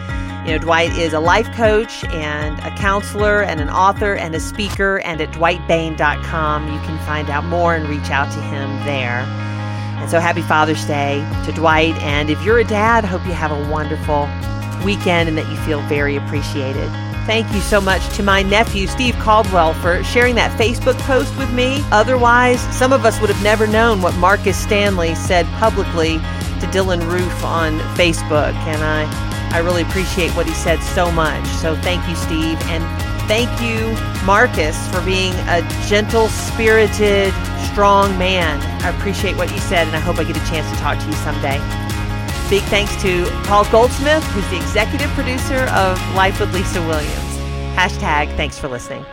You 0.50 0.58
know, 0.58 0.64
Dwight 0.64 0.98
is 0.98 1.14
a 1.14 1.20
life 1.20 1.46
coach 1.54 2.04
and 2.06 2.58
a 2.62 2.76
counselor 2.76 3.44
and 3.44 3.62
an 3.62 3.70
author 3.70 4.16
and 4.16 4.34
a 4.34 4.40
speaker. 4.40 4.98
And 5.02 5.22
at 5.22 5.30
dwightbain.com, 5.34 6.74
you 6.74 6.80
can 6.80 7.06
find 7.06 7.30
out 7.30 7.46
more 7.46 7.76
and 7.76 7.88
reach 7.88 8.10
out 8.10 8.34
to 8.34 8.42
him 8.42 8.68
there. 8.84 9.20
And 10.02 10.10
so 10.10 10.20
happy 10.20 10.42
Father's 10.42 10.84
Day 10.88 11.24
to 11.46 11.52
Dwight. 11.52 11.94
And 11.98 12.32
if 12.32 12.44
you're 12.44 12.58
a 12.58 12.64
dad, 12.64 13.06
hope 13.06 13.24
you 13.28 13.34
have 13.34 13.52
a 13.52 13.70
wonderful 13.70 14.28
weekend 14.84 15.30
and 15.30 15.38
that 15.38 15.48
you 15.52 15.58
feel 15.58 15.82
very 15.82 16.16
appreciated. 16.16 16.90
Thank 17.28 17.54
you 17.54 17.62
so 17.62 17.80
much 17.80 18.02
to 18.16 18.24
my 18.24 18.42
nephew, 18.42 18.88
Steve 18.88 19.14
Caldwell, 19.20 19.76
for 19.76 20.04
sharing 20.04 20.34
that 20.34 20.60
Facebook 20.60 20.98
post 21.02 21.38
with 21.38 21.54
me. 21.54 21.84
Otherwise, 21.92 22.60
some 22.76 22.92
of 22.92 23.06
us 23.06 23.22
would 23.22 23.30
have 23.30 23.44
never 23.44 23.68
known 23.68 24.02
what 24.02 24.16
Marcus 24.16 24.58
Stanley 24.58 25.14
said 25.14 25.46
publicly 25.60 26.18
to 26.18 26.66
Dylann 26.72 27.08
Roof 27.08 27.44
on 27.44 27.78
Facebook. 27.96 28.56
And 28.66 28.84
I, 28.84 29.29
I 29.52 29.60
really 29.60 29.82
appreciate 29.82 30.32
what 30.32 30.46
he 30.46 30.54
said 30.54 30.80
so 30.82 31.12
much. 31.12 31.46
So 31.48 31.76
thank 31.78 32.08
you, 32.08 32.16
Steve. 32.16 32.60
And 32.68 32.84
thank 33.28 33.50
you, 33.62 33.96
Marcus, 34.26 34.78
for 34.90 35.02
being 35.02 35.34
a 35.48 35.62
gentle 35.88 36.28
spirited, 36.28 37.34
strong 37.72 38.18
man. 38.18 38.62
I 38.84 38.90
appreciate 38.98 39.36
what 39.38 39.52
you 39.52 39.60
said, 39.60 39.88
and 39.88 39.96
I 39.96 40.00
hope 40.00 40.20
I 40.20 40.24
get 40.24 40.38
a 40.38 40.46
chance 40.50 40.70
to 40.72 40.78
talk 40.78 41.00
to 41.00 41.06
you 41.06 41.14
someday. 41.14 41.58
Big 42.50 42.64
thanks 42.64 43.00
to 43.04 43.26
Paul 43.46 43.70
Goldsmith, 43.72 44.24
who's 44.32 44.48
the 44.50 44.58
executive 44.58 45.10
producer 45.12 45.70
of 45.72 46.00
Life 46.16 46.40
with 46.40 46.54
Lisa 46.54 46.82
Williams. 46.82 47.38
Hashtag 47.76 48.36
thanks 48.36 48.58
for 48.58 48.68
listening. 48.68 49.06